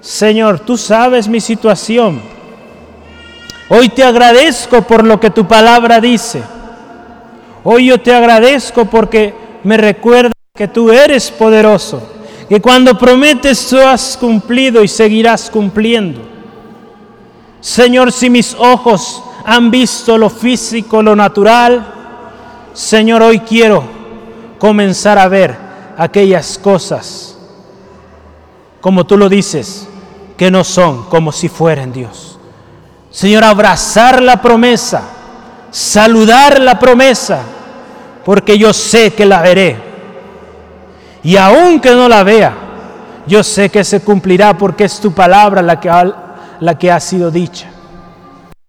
[0.02, 2.20] Señor, tú sabes mi situación.
[3.68, 6.42] Hoy te agradezco por lo que tu palabra dice.
[7.62, 9.32] Hoy yo te agradezco porque
[9.62, 12.02] me recuerda que tú eres poderoso,
[12.48, 16.20] que cuando prometes tú has cumplido y seguirás cumpliendo.
[17.60, 21.86] Señor, si mis ojos han visto lo físico, lo natural,
[22.72, 23.84] Señor, hoy quiero
[24.58, 25.56] comenzar a ver
[25.96, 27.38] aquellas cosas,
[28.80, 29.88] como tú lo dices,
[30.36, 32.38] que no son como si fueran Dios.
[33.10, 35.02] Señor, abrazar la promesa,
[35.70, 37.42] saludar la promesa
[38.24, 39.76] porque yo sé que la veré.
[41.22, 42.54] Y aunque no la vea,
[43.26, 46.04] yo sé que se cumplirá porque es tu palabra la que ha,
[46.58, 47.70] la que ha sido dicha.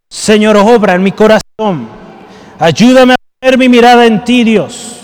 [0.10, 1.88] Señor, obra en mi corazón.
[2.60, 5.00] Ayúdame a poner mi mirada en ti, Dios.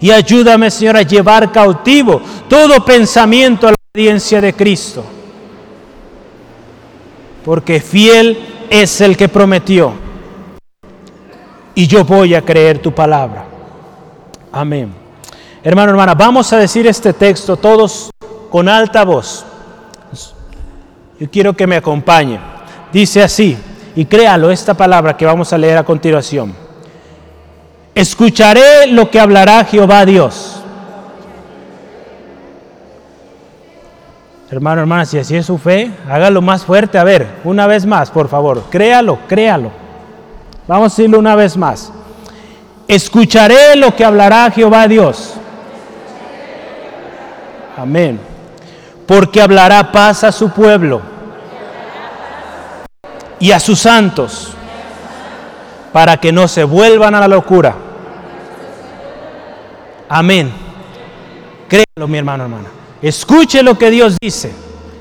[0.00, 5.04] Y ayúdame, Señor, a llevar cautivo todo pensamiento a la obediencia de Cristo.
[7.46, 8.36] Porque fiel
[8.68, 9.92] es el que prometió
[11.76, 13.44] y yo voy a creer tu palabra.
[14.50, 14.92] Amén.
[15.62, 18.10] Hermano, hermana, vamos a decir este texto todos
[18.50, 19.46] con alta voz.
[21.20, 22.40] Yo quiero que me acompañe.
[22.92, 23.56] Dice así,
[23.94, 26.52] y créalo esta palabra que vamos a leer a continuación.
[27.94, 30.55] Escucharé lo que hablará Jehová Dios.
[34.48, 36.98] Hermano, hermana, si así es su fe, hágalo más fuerte.
[36.98, 38.64] A ver, una vez más, por favor.
[38.70, 39.70] Créalo, créalo.
[40.68, 41.92] Vamos a decirlo una vez más.
[42.86, 45.34] Escucharé lo que hablará Jehová Dios.
[47.76, 48.20] Amén.
[49.06, 51.00] Porque hablará paz a su pueblo
[53.40, 54.52] y a sus santos
[55.92, 57.74] para que no se vuelvan a la locura.
[60.08, 60.52] Amén.
[61.68, 62.68] Créelo, mi hermano, hermana.
[63.06, 64.52] Escuche lo que Dios dice.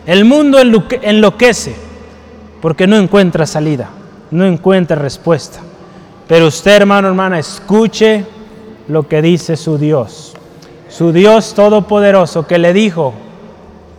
[0.06, 1.76] El mundo enloquece
[2.62, 3.89] porque no encuentra salida
[4.32, 5.60] no encuentra respuesta.
[6.28, 8.26] Pero usted, hermano, hermana, escuche
[8.88, 10.34] lo que dice su Dios.
[10.89, 13.14] Su Dios todopoderoso que le dijo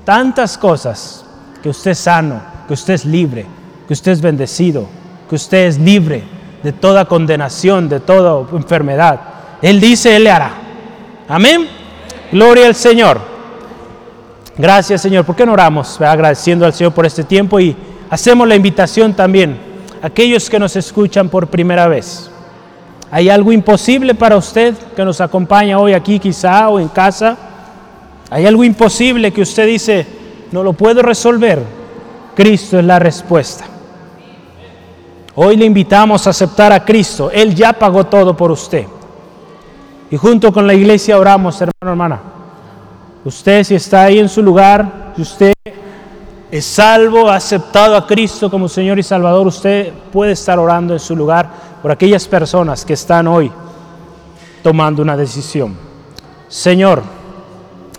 [0.04, 1.24] tantas cosas,
[1.62, 3.46] que usted es sano, que usted es libre,
[3.86, 4.86] que usted es bendecido,
[5.28, 6.22] que usted es libre
[6.62, 9.20] de toda condenación, de toda enfermedad.
[9.62, 10.52] Él dice, Él le hará.
[11.28, 11.68] Amén.
[12.30, 13.35] Gloria al Señor.
[14.58, 15.24] Gracias Señor.
[15.24, 16.00] ¿Por qué no oramos?
[16.00, 17.76] Agradeciendo al Señor por este tiempo y
[18.10, 19.58] hacemos la invitación también
[20.02, 22.30] aquellos que nos escuchan por primera vez.
[23.10, 27.36] ¿Hay algo imposible para usted que nos acompaña hoy aquí quizá o en casa?
[28.30, 30.06] ¿Hay algo imposible que usted dice,
[30.52, 31.62] no lo puedo resolver?
[32.34, 33.64] Cristo es la respuesta.
[35.34, 37.30] Hoy le invitamos a aceptar a Cristo.
[37.30, 38.86] Él ya pagó todo por usted.
[40.10, 42.20] Y junto con la iglesia oramos, hermano, hermana.
[43.26, 45.52] Usted si está ahí en su lugar, si usted
[46.48, 51.00] es salvo, ha aceptado a Cristo como Señor y Salvador, usted puede estar orando en
[51.00, 51.50] su lugar
[51.82, 53.50] por aquellas personas que están hoy
[54.62, 55.76] tomando una decisión.
[56.46, 57.02] Señor,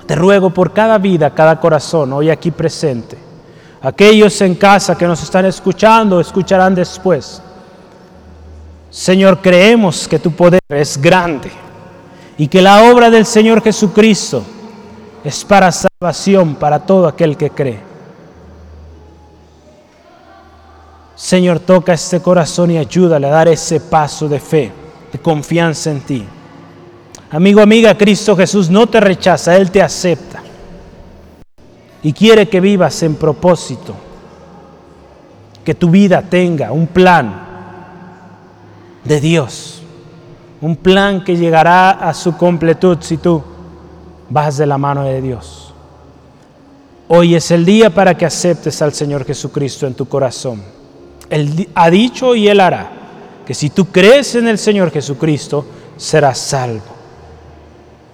[0.06, 3.18] te ruego por cada vida, cada corazón hoy aquí presente.
[3.82, 7.42] Aquellos en casa que nos están escuchando, escucharán después.
[8.90, 11.52] Señor, creemos que tu poder es grande
[12.38, 14.42] y que la obra del Señor Jesucristo
[15.28, 17.80] es para salvación para todo aquel que cree.
[21.18, 24.72] Señor, toca este corazón y ayúdale a dar ese paso de fe,
[25.12, 26.26] de confianza en ti.
[27.30, 30.42] Amigo, amiga, Cristo Jesús no te rechaza, Él te acepta.
[32.04, 33.96] Y quiere que vivas en propósito,
[35.66, 37.42] que tu vida tenga un plan
[39.04, 39.82] de Dios,
[40.62, 43.57] un plan que llegará a su completud si tú
[44.30, 45.74] vas de la mano de Dios.
[47.08, 50.62] Hoy es el día para que aceptes al Señor Jesucristo en tu corazón.
[51.30, 52.92] Él ha dicho y Él hará
[53.46, 55.66] que si tú crees en el Señor Jesucristo,
[55.96, 56.84] serás salvo.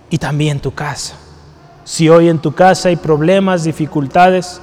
[0.09, 1.16] Y también tu casa.
[1.84, 4.61] Si hoy en tu casa hay problemas, dificultades,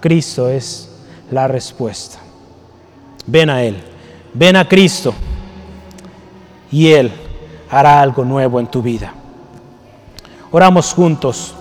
[0.00, 0.90] Cristo es
[1.30, 2.18] la respuesta.
[3.26, 3.76] Ven a Él,
[4.34, 5.14] ven a Cristo
[6.72, 7.12] y Él
[7.70, 9.14] hará algo nuevo en tu vida.
[10.52, 11.54] Oramos juntos.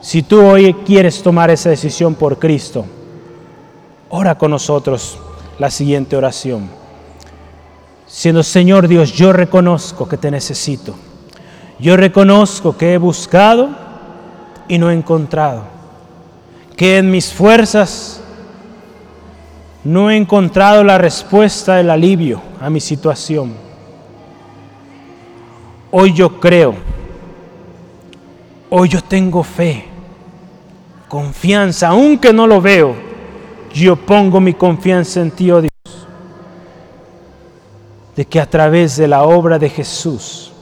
[0.00, 2.84] Si tú hoy quieres tomar esa decisión por Cristo,
[4.10, 5.16] ora con nosotros
[5.60, 6.68] la siguiente oración.
[8.06, 10.94] Siendo Señor Dios, yo reconozco que te necesito.
[11.78, 13.70] Yo reconozco que he buscado
[14.68, 15.62] y no he encontrado.
[16.76, 18.20] Que en mis fuerzas
[19.84, 23.54] no he encontrado la respuesta, el alivio a mi situación.
[25.92, 26.93] Hoy yo creo.
[28.76, 29.84] Hoy yo tengo fe,
[31.06, 32.96] confianza, aunque no lo veo
[33.72, 35.70] yo pongo mi confianza en ti, oh Dios,
[38.16, 40.52] de que a través de la obra de Jesús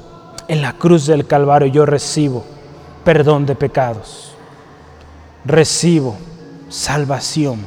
[0.46, 2.44] en la cruz del Calvario yo recibo
[3.02, 4.34] perdón de pecados,
[5.46, 6.14] recibo
[6.68, 7.60] salvación.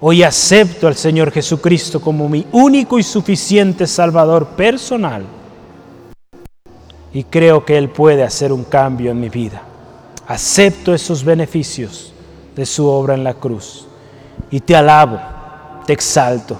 [0.00, 5.41] Hoy acepto al Señor Jesucristo como mi único y suficiente Salvador personal
[7.12, 9.62] y creo que Él puede hacer un cambio en mi vida.
[10.26, 12.12] Acepto esos beneficios
[12.56, 13.86] de su obra en la cruz.
[14.50, 15.20] Y te alabo,
[15.86, 16.56] te exalto,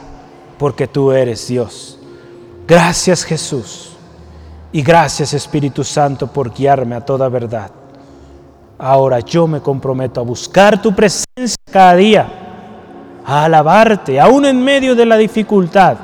[0.59, 1.99] porque tú eres Dios.
[2.67, 3.97] Gracias Jesús.
[4.73, 7.71] Y gracias Espíritu Santo por guiarme a toda verdad.
[8.79, 12.27] Ahora yo me comprometo a buscar tu presencia cada día,
[13.25, 15.97] a alabarte, aún en medio de la dificultad.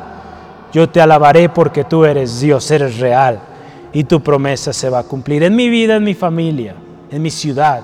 [0.73, 3.48] Yo te alabaré porque tú eres Dios, eres real
[3.93, 6.75] y tu promesa se va a cumplir en mi vida, en mi familia,
[7.11, 7.83] en mi ciudad,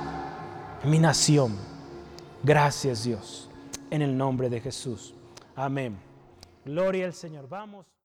[0.82, 1.57] en mi nación.
[2.42, 3.50] Gracias Dios,
[3.90, 5.14] en el nombre de Jesús.
[5.57, 5.96] Amén.
[6.64, 7.48] Gloria al Señor.
[7.48, 7.86] Vamos.